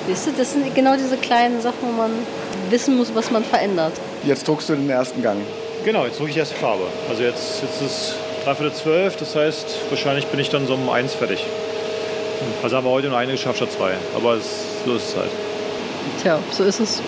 [0.09, 2.11] Weißt du, das sind genau diese kleinen Sachen, wo man
[2.71, 3.93] wissen muss, was man verändert.
[4.25, 5.39] Jetzt druckst du den ersten Gang.
[5.85, 6.85] Genau, jetzt drucke ich erst die Farbe.
[7.09, 8.15] Also jetzt, jetzt ist
[8.45, 9.17] dreiviertel zwölf.
[9.17, 11.45] Das heißt, wahrscheinlich bin ich dann so um eins fertig.
[12.63, 13.93] Also haben wir heute nur eine geschafft statt zwei.
[14.15, 14.45] Aber es,
[14.85, 15.31] so ist es halt.
[16.23, 17.03] Tja, so ist es.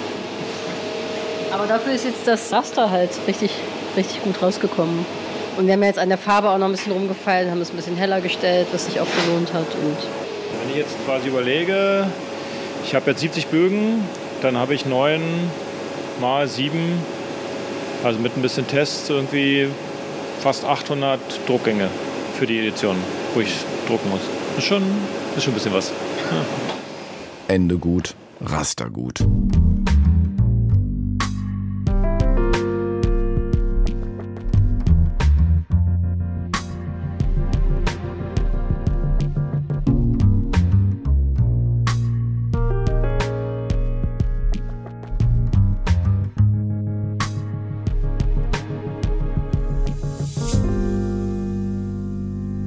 [1.52, 3.50] Aber dafür ist jetzt das Raster halt richtig,
[3.96, 5.04] richtig gut rausgekommen.
[5.56, 7.76] Und wir haben jetzt an der Farbe auch noch ein bisschen rumgefallen, haben es ein
[7.76, 9.66] bisschen heller gestellt, was sich auch gelohnt hat.
[9.74, 9.96] Und
[10.60, 12.06] Wenn ich jetzt quasi überlege,
[12.84, 14.04] ich habe jetzt 70 Bögen,
[14.42, 15.22] dann habe ich 9
[16.20, 16.78] mal 7,
[18.04, 19.68] also mit ein bisschen Test irgendwie
[20.46, 21.18] fast 800
[21.48, 21.88] Druckgänge
[22.38, 22.94] für die Edition,
[23.34, 23.52] wo ich
[23.88, 24.20] drucken muss.
[24.54, 24.84] Das ist schon,
[25.36, 25.90] ist schon ein bisschen was.
[26.30, 27.52] Ja.
[27.52, 29.24] Ende gut, Raster gut.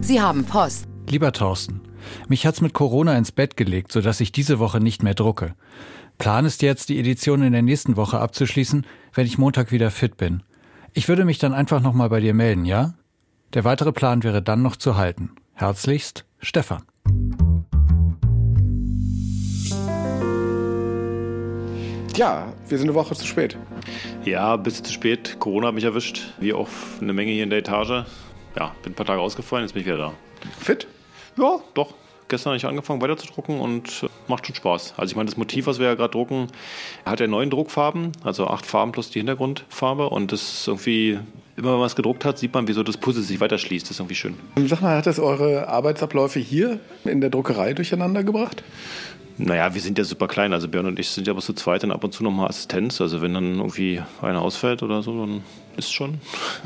[0.10, 0.88] Sie haben Post.
[1.07, 1.82] Lieber Thorsten,
[2.28, 5.53] mich hat's mit Corona ins Bett gelegt, sodass ich diese Woche nicht mehr drucke.
[6.18, 10.18] Plan ist jetzt, die Edition in der nächsten Woche abzuschließen, wenn ich Montag wieder fit
[10.18, 10.41] bin.
[10.93, 12.95] Ich würde mich dann einfach nochmal bei dir melden, ja?
[13.53, 15.30] Der weitere Plan wäre dann noch zu halten.
[15.53, 16.82] Herzlichst, Stefan.
[22.16, 23.60] Ja, wir sind eine Woche zu spät.
[24.26, 25.38] Ja, ein bisschen zu spät.
[25.38, 26.68] Corona hat mich erwischt, wie auch
[26.99, 28.05] eine Menge hier in der Etage
[28.60, 30.14] ja, bin ein paar Tage ausgefallen, jetzt bin ich wieder da.
[30.60, 30.88] Fit?
[31.38, 31.93] Ja, doch.
[32.28, 34.93] Gestern habe ich angefangen weiter zu drucken und äh, macht schon Spaß.
[34.97, 36.47] Also ich meine, das Motiv, was wir ja gerade drucken,
[37.03, 41.18] hat ja neun Druckfarben, also acht Farben plus die Hintergrundfarbe und das ist irgendwie,
[41.55, 43.86] immer wenn man es gedruckt hat, sieht man, wie so das Puzzle sich weiter schließt.
[43.86, 44.36] Das ist irgendwie schön.
[44.68, 48.64] Sag mal, hat das eure Arbeitsabläufe hier in der Druckerei durcheinander gebracht?
[49.42, 50.52] Naja, wir sind ja super klein.
[50.52, 53.00] Also Björn und ich sind ja aber zu zweit und ab und zu nochmal Assistenz.
[53.00, 55.44] Also wenn dann irgendwie einer ausfällt oder so, dann
[55.78, 56.20] ist schon,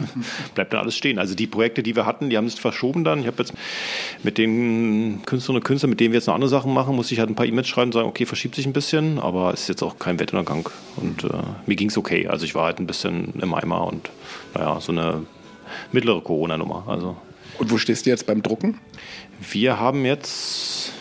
[0.56, 1.20] bleibt dann alles stehen.
[1.20, 3.20] Also die Projekte, die wir hatten, die haben sich verschoben dann.
[3.20, 3.54] Ich habe jetzt
[4.24, 7.20] mit den Künstlerinnen und Künstlern, mit denen wir jetzt noch andere Sachen machen, musste ich
[7.20, 9.68] halt ein paar E-Mails schreiben und sagen, okay, verschiebt sich ein bisschen, aber es ist
[9.68, 10.68] jetzt auch kein Wettuntergang.
[10.96, 11.28] Und äh,
[11.68, 12.28] mir ging es okay.
[12.28, 14.10] Also ich war halt ein bisschen im Eimer und
[14.56, 15.22] naja, so eine
[15.92, 16.86] mittlere Corona-Nummer.
[16.88, 17.16] Also.
[17.60, 18.80] Und wo stehst du jetzt beim Drucken?
[19.40, 20.92] Wir haben jetzt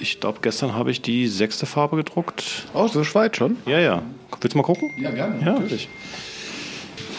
[0.00, 2.66] ich glaube, gestern habe ich die sechste Farbe gedruckt.
[2.74, 3.56] Oh, so weit schon?
[3.66, 4.02] Ja, ja.
[4.40, 4.90] Willst du mal gucken?
[4.98, 5.38] Ja, gerne.
[5.44, 5.52] Ja.
[5.52, 5.88] Natürlich.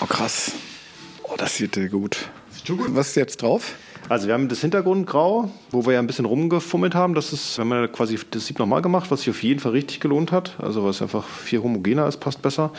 [0.01, 0.53] Oh, krass.
[1.23, 2.29] Oh, das sieht dir gut.
[2.89, 3.75] Was ist jetzt drauf?
[4.09, 7.13] Also wir haben das Hintergrund grau, wo wir ja ein bisschen rumgefummelt haben.
[7.13, 9.71] Das ist, wir haben ja quasi das Sieb nochmal gemacht, was sich auf jeden Fall
[9.71, 10.55] richtig gelohnt hat.
[10.59, 12.71] Also was einfach viel homogener ist, passt besser.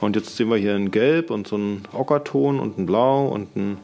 [0.00, 3.54] Und jetzt sehen wir hier ein Gelb und so ein Ockerton und ein Blau und
[3.56, 3.78] ein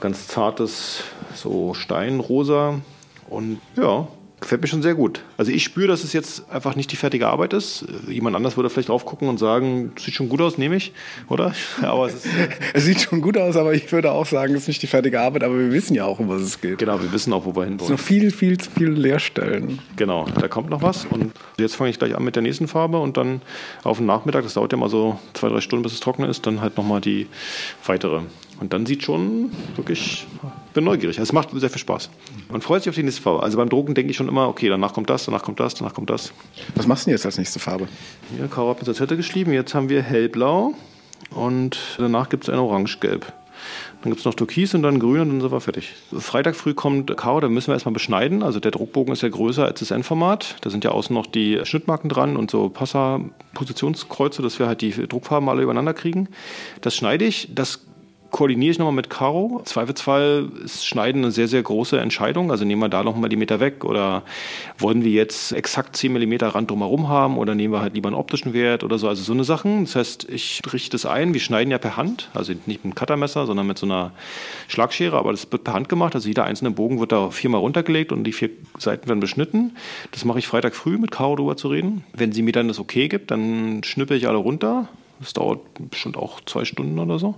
[0.00, 1.02] ganz zartes
[1.34, 2.80] so Steinrosa.
[3.28, 4.08] Und ja,
[4.40, 5.20] Gefällt mir schon sehr gut.
[5.36, 7.84] Also ich spüre, dass es jetzt einfach nicht die fertige Arbeit ist.
[8.08, 10.92] Jemand anders würde vielleicht drauf gucken und sagen, sieht schon gut aus, nehme ich,
[11.28, 11.52] oder?
[11.82, 12.26] Aber es,
[12.72, 15.20] es, sieht schon gut aus, aber ich würde auch sagen, es ist nicht die fertige
[15.20, 16.78] Arbeit, aber wir wissen ja auch, um was es geht.
[16.78, 17.80] Genau, wir wissen auch, wo wir hin wollen.
[17.80, 19.78] Es sind noch viel, viel zu viele Leerstellen.
[19.96, 22.98] Genau, da kommt noch was und jetzt fange ich gleich an mit der nächsten Farbe
[22.98, 23.42] und dann
[23.82, 26.46] auf den Nachmittag, das dauert ja mal so zwei, drei Stunden, bis es trocken ist,
[26.46, 27.26] dann halt nochmal die
[27.86, 28.22] weitere.
[28.60, 30.26] Und dann sieht schon wirklich,
[30.74, 31.18] bin neugierig.
[31.18, 32.10] Also es macht sehr viel Spaß.
[32.50, 33.42] Man freut sich auf die nächste Farbe.
[33.42, 35.94] Also beim Drucken denke ich schon immer, okay, danach kommt das, danach kommt das, danach
[35.94, 36.32] kommt das.
[36.74, 37.88] Was machst du denn jetzt als nächste Farbe?
[38.38, 39.52] Ja, Caro hat mit der Zettel geschrieben.
[39.52, 40.74] Jetzt haben wir hellblau
[41.30, 43.32] und danach gibt es ein orangegelb.
[44.02, 45.92] Dann gibt es noch Türkis und dann Grün und dann sind wir fertig.
[46.18, 48.42] Freitag früh kommt Karo, da müssen wir erstmal beschneiden.
[48.42, 50.56] Also der Druckbogen ist ja größer als das Endformat.
[50.62, 54.90] Da sind ja außen noch die Schnittmarken dran und so Passer-Positionskreuze, dass wir halt die
[54.90, 56.28] Druckfarben alle übereinander kriegen.
[56.80, 57.50] Das schneide ich.
[57.54, 57.84] Das
[58.30, 59.62] koordiniere ich nochmal mit Caro.
[59.64, 62.50] Zweifelsfall ist Schneiden eine sehr, sehr große Entscheidung.
[62.50, 64.22] Also nehmen wir da nochmal die Meter weg oder
[64.78, 68.16] wollen wir jetzt exakt 10 mm Rand drumherum haben oder nehmen wir halt lieber einen
[68.16, 69.08] optischen Wert oder so.
[69.08, 69.84] Also so eine Sachen.
[69.84, 71.34] Das heißt, ich richte es ein.
[71.34, 74.12] Wir schneiden ja per Hand, also nicht mit einem Cuttermesser, sondern mit so einer
[74.68, 76.14] Schlagschere, aber das wird per Hand gemacht.
[76.14, 79.76] Also jeder einzelne Bogen wird da viermal runtergelegt und die vier Seiten werden beschnitten.
[80.12, 82.04] Das mache ich Freitag früh mit Caro drüber zu reden.
[82.12, 84.88] Wenn sie mir dann das okay gibt, dann schnippe ich alle runter.
[85.20, 85.60] Das dauert
[85.90, 87.34] bestimmt auch zwei Stunden oder so.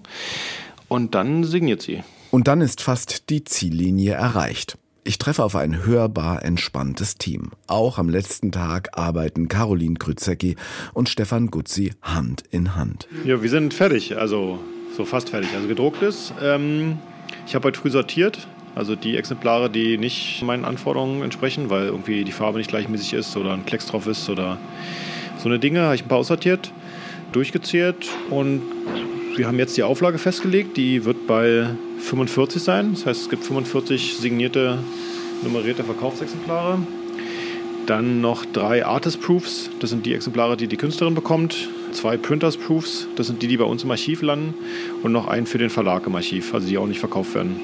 [0.92, 2.02] Und dann signiert sie.
[2.30, 4.76] Und dann ist fast die Ziellinie erreicht.
[5.04, 7.52] Ich treffe auf ein hörbar entspanntes Team.
[7.66, 10.56] Auch am letzten Tag arbeiten Caroline Krützecki
[10.92, 13.08] und Stefan Gutzi Hand in Hand.
[13.24, 14.58] Ja, wir sind fertig, also
[14.94, 15.48] so fast fertig.
[15.54, 16.34] Also gedruckt ist.
[16.42, 16.98] Ähm,
[17.46, 22.22] ich habe heute früh sortiert, also die Exemplare, die nicht meinen Anforderungen entsprechen, weil irgendwie
[22.24, 24.58] die Farbe nicht gleichmäßig ist oder ein Klecks drauf ist oder
[25.38, 26.70] so eine Dinge, habe ich ein paar aussortiert,
[27.32, 28.60] durchgezählt und
[29.36, 31.66] wir haben jetzt die Auflage festgelegt, die wird bei
[32.00, 32.92] 45 sein.
[32.92, 34.78] Das heißt, es gibt 45 signierte,
[35.42, 36.78] nummerierte Verkaufsexemplare.
[37.86, 41.68] Dann noch drei Artist Proofs, das sind die Exemplare, die die Künstlerin bekommt.
[41.92, 44.54] Zwei Printers Proofs, das sind die, die bei uns im Archiv landen.
[45.02, 47.56] Und noch einen für den Verlag im Archiv, also die auch nicht verkauft werden.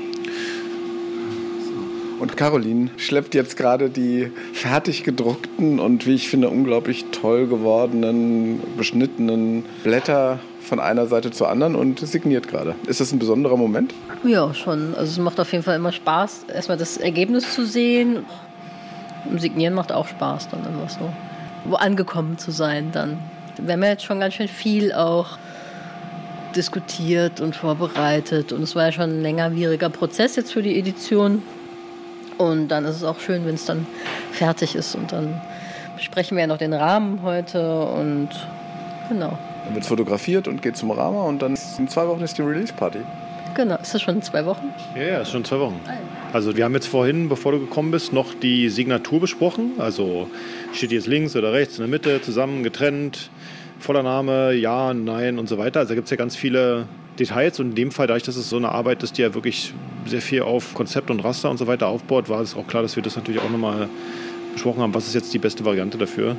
[2.19, 8.61] Und Caroline schleppt jetzt gerade die fertig gedruckten und wie ich finde unglaublich toll gewordenen,
[8.77, 12.75] beschnittenen Blätter von einer Seite zur anderen und signiert gerade.
[12.87, 13.95] Ist das ein besonderer Moment?
[14.25, 14.95] Ja, schon.
[14.95, 18.25] Also es macht auf jeden Fall immer Spaß, erstmal das Ergebnis zu sehen.
[19.31, 21.13] Und signieren macht auch Spaß dann immer so.
[21.65, 23.19] Wo angekommen zu sein dann.
[23.59, 25.39] Wir haben ja jetzt schon ganz schön viel auch
[26.55, 28.53] diskutiert und vorbereitet.
[28.53, 31.43] Und es war ja schon ein längerwieriger Prozess jetzt für die Edition.
[32.37, 33.87] Und dann ist es auch schön, wenn es dann
[34.33, 34.95] fertig ist.
[34.95, 35.41] Und dann
[35.97, 38.29] besprechen wir ja noch den Rahmen heute und
[39.09, 39.37] genau.
[39.65, 43.01] Dann wird fotografiert und geht zum Rama und dann in zwei Wochen ist die Release-Party.
[43.55, 44.73] Genau, ist das schon in zwei Wochen?
[44.95, 45.81] Ja, ja, ist schon zwei Wochen.
[46.33, 49.73] Also wir haben jetzt vorhin, bevor du gekommen bist, noch die Signatur besprochen.
[49.79, 50.29] Also
[50.73, 53.31] steht jetzt links oder rechts, in der Mitte, zusammen, getrennt,
[53.79, 55.81] voller Name, ja, nein und so weiter.
[55.81, 56.87] Also da gibt es ja ganz viele
[57.19, 59.75] Details und in dem Fall, dadurch, dass es so eine Arbeit ist, die ja wirklich
[60.07, 62.97] sehr viel auf Konzept und Raster und so weiter aufbaut, war es auch klar, dass
[62.97, 63.89] wir das natürlich auch nochmal
[64.53, 66.37] besprochen haben, was ist jetzt die beste Variante dafür.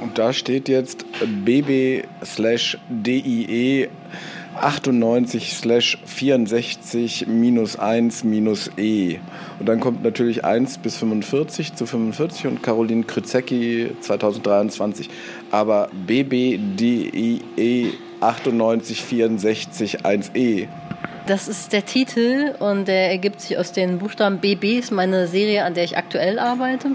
[0.00, 1.04] Und da steht jetzt
[1.44, 3.88] bb slash DIE
[4.60, 9.18] 98 slash 64 minus 1 minus E.
[9.58, 15.08] Und dann kommt natürlich 1 bis 45 zu 45 und Caroline Krzyzecki 2023.
[15.50, 17.42] Aber BBDIE
[18.20, 20.68] 98 64 1E.
[21.26, 25.64] Das ist der Titel und der ergibt sich aus den Buchstaben BB, ist meine Serie,
[25.64, 26.88] an der ich aktuell arbeite.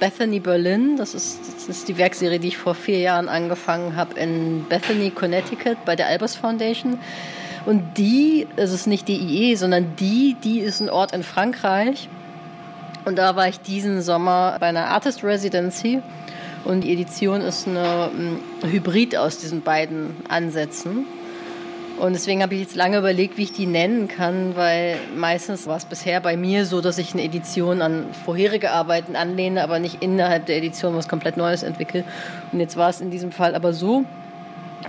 [0.00, 0.96] Bethany Berlin.
[0.96, 5.10] Das ist, das ist die Werkserie, die ich vor vier Jahren angefangen habe in Bethany,
[5.10, 6.98] Connecticut bei der Albers Foundation.
[7.66, 12.08] Und die, es ist nicht die IE, sondern die, die ist ein Ort in Frankreich.
[13.04, 16.02] Und da war ich diesen Sommer bei einer Artist Residency.
[16.64, 18.38] Und die Edition ist eine, ein
[18.70, 21.06] Hybrid aus diesen beiden Ansätzen.
[22.00, 25.76] Und deswegen habe ich jetzt lange überlegt, wie ich die nennen kann, weil meistens war
[25.76, 30.02] es bisher bei mir so, dass ich eine Edition an vorherige Arbeiten anlehne, aber nicht
[30.02, 32.04] innerhalb der Edition was komplett Neues entwickle.
[32.52, 34.06] Und jetzt war es in diesem Fall aber so.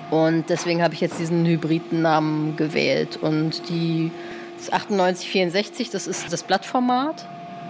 [0.09, 3.17] Und deswegen habe ich jetzt diesen Hybridennamen gewählt.
[3.17, 4.11] Und die
[4.57, 7.25] das 9864, das ist das Blattformat.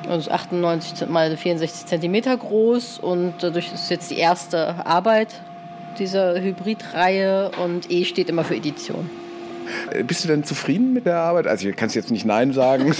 [0.08, 5.30] Also 98 mal 64 Zentimeter groß und dadurch ist jetzt die erste Arbeit
[5.98, 9.10] dieser Hybridreihe und E steht immer für Edition.
[9.91, 11.47] Äh, bist du denn zufrieden mit der Arbeit?
[11.47, 12.93] Also ich kann jetzt nicht Nein sagen,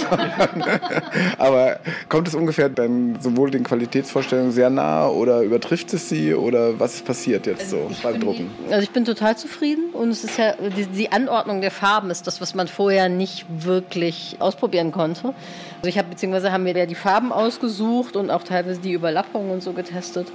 [1.38, 6.78] aber kommt es ungefähr dann sowohl den Qualitätsvorstellungen sehr nah oder übertrifft es sie oder
[6.78, 8.50] was passiert jetzt so also beim Drucken?
[8.70, 12.26] Also ich bin total zufrieden und es ist ja die, die Anordnung der Farben ist
[12.26, 15.34] das, was man vorher nicht wirklich ausprobieren konnte.
[15.78, 19.50] Also ich habe beziehungsweise haben wir ja die Farben ausgesucht und auch teilweise die Überlappungen
[19.50, 20.28] und so getestet.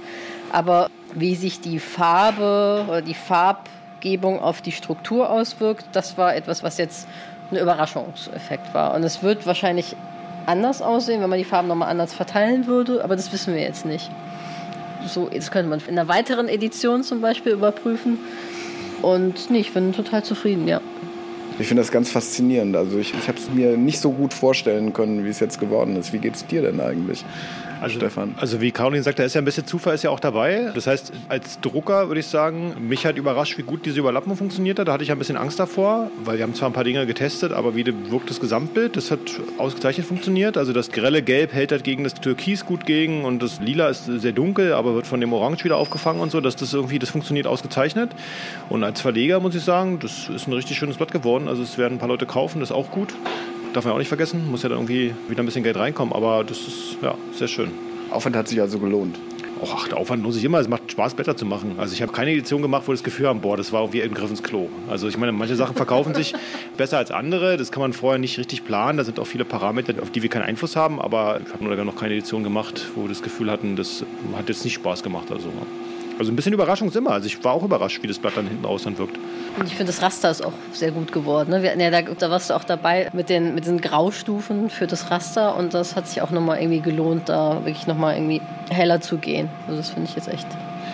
[0.52, 3.14] Aber wie sich die Farbe oder die
[3.98, 7.08] Farbgebung auf die Struktur auswirkt, das war etwas, was jetzt
[7.50, 8.94] ein Überraschungseffekt war.
[8.94, 9.96] Und es wird wahrscheinlich
[10.46, 13.84] anders aussehen, wenn man die Farben nochmal anders verteilen würde, aber das wissen wir jetzt
[13.84, 14.10] nicht.
[15.06, 18.18] So, jetzt könnte man in einer weiteren Edition zum Beispiel überprüfen.
[19.02, 20.80] Und nee, ich bin total zufrieden, ja.
[21.58, 22.76] Ich finde das ganz faszinierend.
[22.76, 25.96] Also ich, ich habe es mir nicht so gut vorstellen können, wie es jetzt geworden
[25.96, 26.12] ist.
[26.12, 27.24] Wie geht es dir denn eigentlich?
[27.80, 28.34] Also, Stefan.
[28.38, 30.70] Also wie Caroline sagt, da ist ja ein bisschen Zufall ist ja auch dabei.
[30.74, 34.78] Das heißt, als Drucker würde ich sagen, mich hat überrascht, wie gut diese Überlappung funktioniert
[34.78, 34.88] hat.
[34.88, 37.52] Da hatte ich ein bisschen Angst davor, weil wir haben zwar ein paar Dinge getestet,
[37.52, 38.96] aber wie wirkt das Gesamtbild?
[38.96, 39.20] Das hat
[39.58, 40.56] ausgezeichnet funktioniert.
[40.56, 44.06] Also das grelle Gelb hält halt gegen das Türkis gut gegen und das Lila ist
[44.06, 46.40] sehr dunkel, aber wird von dem Orange wieder aufgefangen und so.
[46.40, 48.10] Dass das irgendwie, das funktioniert ausgezeichnet.
[48.68, 51.48] Und als Verleger muss ich sagen, das ist ein richtig schönes Blatt geworden.
[51.48, 53.14] Also es werden ein paar Leute kaufen, das ist auch gut
[53.72, 54.50] darf man auch nicht vergessen.
[54.50, 57.70] Muss ja dann irgendwie wieder ein bisschen Geld reinkommen, aber das ist ja sehr schön.
[58.10, 59.18] Aufwand hat sich also gelohnt.
[59.60, 60.60] Och, ach, der Aufwand lohnt sich immer.
[60.60, 61.74] Es macht Spaß, Blätter zu machen.
[61.78, 64.14] Also ich habe keine Edition gemacht, wo das Gefühl haben, boah, das war irgendwie ein
[64.14, 64.68] Griff ins Klo.
[64.88, 66.34] Also ich meine, manche Sachen verkaufen sich
[66.76, 67.56] besser als andere.
[67.56, 68.98] Das kann man vorher nicht richtig planen.
[68.98, 71.00] Da sind auch viele Parameter, auf die wir keinen Einfluss haben.
[71.00, 74.04] Aber ich habe nur noch keine Edition gemacht, wo wir das Gefühl hatten, das
[74.36, 75.32] hat jetzt nicht Spaß gemacht.
[75.32, 75.48] Also.
[76.18, 77.10] Also ein bisschen Überraschung ist immer.
[77.10, 79.16] Also ich war auch überrascht, wie das Blatt dann hinten aus dann wirkt.
[79.58, 81.50] Und ich finde, das Raster ist auch sehr gut geworden.
[81.50, 81.62] Ne?
[81.62, 85.10] Wir, ja, da, da, warst du auch dabei mit den, mit den Graustufen für das
[85.10, 89.18] Raster und das hat sich auch nochmal irgendwie gelohnt, da wirklich nochmal irgendwie heller zu
[89.18, 89.48] gehen.
[89.66, 90.46] Also das finde ich jetzt echt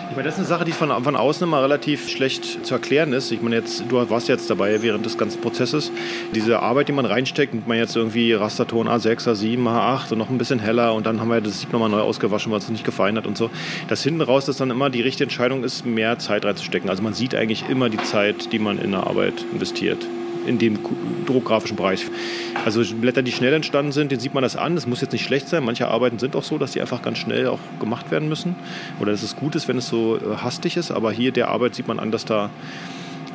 [0.09, 3.13] ich meine, das ist eine Sache, die von, von außen immer relativ schlecht zu erklären
[3.13, 3.31] ist.
[3.31, 5.91] Ich meine, jetzt, du warst jetzt dabei während des ganzen Prozesses.
[6.33, 10.29] Diese Arbeit, die man reinsteckt, nimmt man jetzt irgendwie Rasterton A6, A7, A8 und noch
[10.29, 12.85] ein bisschen heller und dann haben wir das Sieb nochmal neu ausgewaschen, weil es nicht
[12.85, 13.49] gefallen hat und so.
[13.87, 16.89] Das hinten raus, dass dann immer die richtige Entscheidung ist, mehr Zeit reinzustecken.
[16.89, 20.05] Also man sieht eigentlich immer die Zeit, die man in der Arbeit investiert
[20.45, 20.79] in dem
[21.25, 22.05] druckgrafischen Bereich.
[22.63, 24.75] Also Blätter, die schnell entstanden sind, den sieht man das an.
[24.75, 25.63] Das muss jetzt nicht schlecht sein.
[25.63, 28.55] Manche Arbeiten sind auch so, dass die einfach ganz schnell auch gemacht werden müssen.
[28.99, 30.91] Oder dass es gut ist, wenn es so äh, hastig ist.
[30.91, 32.49] Aber hier der Arbeit sieht man an, dass da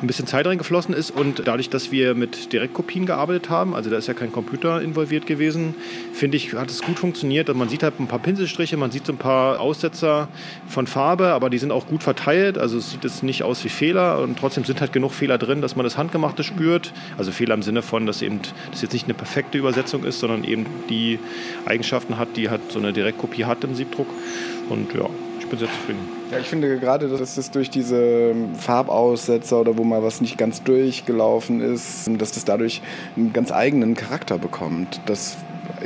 [0.01, 3.97] ein bisschen Zeit reingeflossen ist und dadurch, dass wir mit Direktkopien gearbeitet haben, also da
[3.97, 5.75] ist ja kein Computer involviert gewesen,
[6.13, 7.53] finde ich, hat es gut funktioniert.
[7.53, 10.27] Man sieht halt ein paar Pinselstriche, man sieht so ein paar Aussetzer
[10.67, 13.69] von Farbe, aber die sind auch gut verteilt, also es sieht jetzt nicht aus wie
[13.69, 16.93] Fehler und trotzdem sind halt genug Fehler drin, dass man das Handgemachte spürt.
[17.17, 18.39] Also Fehler im Sinne von, dass eben
[18.71, 21.19] das jetzt nicht eine perfekte Übersetzung ist, sondern eben die
[21.65, 24.07] Eigenschaften hat, die halt so eine Direktkopie hat im Siebdruck.
[24.69, 25.09] Und ja,
[25.51, 26.09] bin sehr zufrieden.
[26.31, 30.63] Ja, ich finde gerade, dass es durch diese Farbaussetzer oder wo mal was nicht ganz
[30.63, 32.81] durchgelaufen ist, dass das dadurch
[33.15, 34.99] einen ganz eigenen Charakter bekommt.
[35.05, 35.37] Das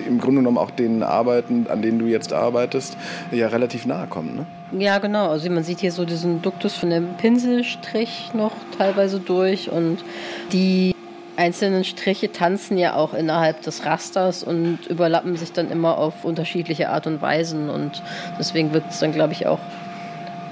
[0.07, 2.97] im Grunde genommen auch den Arbeiten, an denen du jetzt arbeitest,
[3.31, 4.35] ja relativ nahe kommen.
[4.71, 4.81] Ne?
[4.83, 5.29] Ja, genau.
[5.29, 10.03] Also man sieht hier so diesen Duktus von dem Pinselstrich noch teilweise durch und
[10.51, 10.94] die
[11.37, 16.89] einzelnen Striche tanzen ja auch innerhalb des Rasters und überlappen sich dann immer auf unterschiedliche
[16.89, 18.01] Art und Weisen und
[18.39, 19.59] deswegen wirkt es dann, glaube ich, auch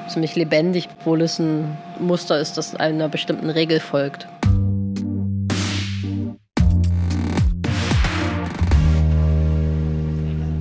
[0.08, 4.28] ziemlich lebendig, obwohl es ein Muster ist, das einer bestimmten Regel folgt.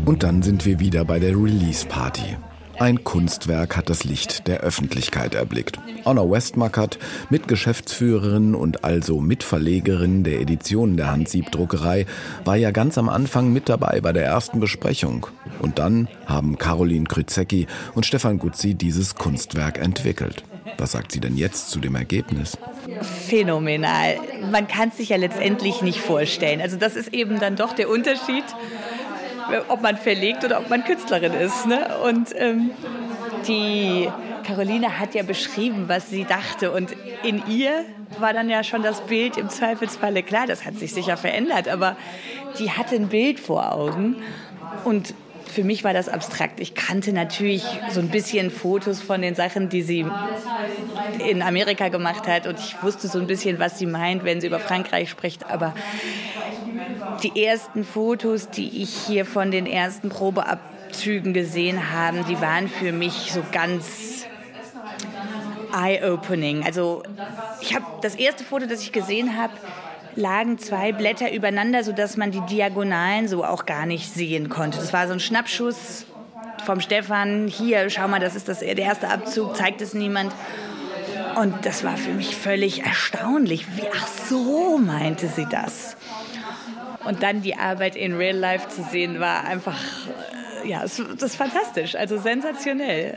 [0.05, 2.37] Und dann sind wir wieder bei der Release-Party.
[2.83, 5.79] Ein Kunstwerk hat das Licht der Öffentlichkeit erblickt.
[6.05, 6.99] Honor Westmackert,
[7.31, 12.07] Mitgeschäftsführerin und also Mitverlegerin der Editionen der Handsiebdruckerei,
[12.45, 15.29] war ja ganz am Anfang mit dabei bei der ersten Besprechung.
[15.61, 20.43] Und dann haben Caroline Krüzecki und Stefan Guzzi dieses Kunstwerk entwickelt.
[20.77, 22.59] Was sagt sie denn jetzt zu dem Ergebnis?
[23.29, 24.17] Phänomenal.
[24.51, 26.61] Man kann es sich ja letztendlich nicht vorstellen.
[26.61, 28.45] Also das ist eben dann doch der Unterschied
[29.69, 31.67] ob man verlegt oder ob man Künstlerin ist.
[31.67, 31.99] Ne?
[32.05, 32.71] Und ähm,
[33.47, 34.09] die
[34.45, 36.73] Caroline hat ja beschrieben, was sie dachte.
[36.73, 37.85] Und in ihr
[38.19, 40.47] war dann ja schon das Bild im Zweifelsfalle klar.
[40.47, 41.97] Das hat sich sicher verändert, aber
[42.59, 44.17] die hatte ein Bild vor Augen.
[44.85, 45.15] Und
[45.53, 46.61] für mich war das abstrakt.
[46.61, 50.07] Ich kannte natürlich so ein bisschen Fotos von den Sachen, die sie
[51.19, 52.47] in Amerika gemacht hat.
[52.47, 55.45] Und ich wusste so ein bisschen, was sie meint, wenn sie über Frankreich spricht.
[55.51, 55.75] Aber
[57.23, 62.93] die ersten Fotos, die ich hier von den ersten Probeabzügen gesehen habe, die waren für
[62.93, 64.27] mich so ganz
[65.75, 66.65] eye-opening.
[66.65, 67.03] Also
[67.61, 69.53] ich habe das erste Foto, das ich gesehen habe,
[70.17, 74.79] lagen zwei Blätter übereinander, sodass man die Diagonalen so auch gar nicht sehen konnte.
[74.79, 76.07] Das war so ein Schnappschuss
[76.65, 77.49] vom Stefan.
[77.49, 80.33] Hier, schau mal, das ist das, der erste Abzug, zeigt es niemand.
[81.37, 83.67] Und das war für mich völlig erstaunlich.
[83.77, 85.97] Wie, ach so meinte sie das.
[87.05, 89.79] Und dann die Arbeit in Real Life zu sehen, war einfach,
[90.63, 93.15] äh, ja, das ist fantastisch, also sensationell.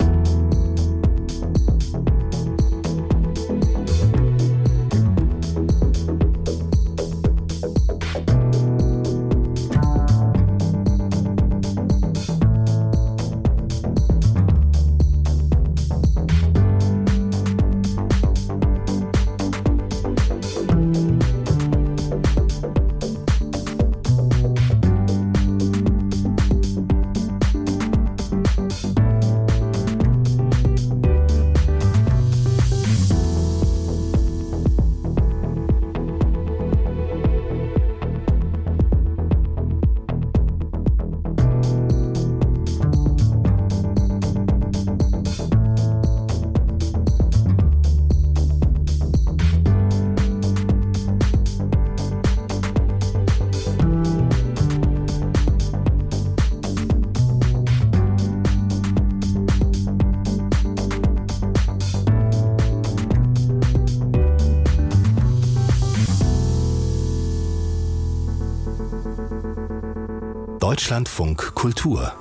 [70.85, 72.13] Deutschlandfunk Kultur.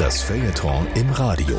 [0.00, 1.56] Das Feuilleton im Radio.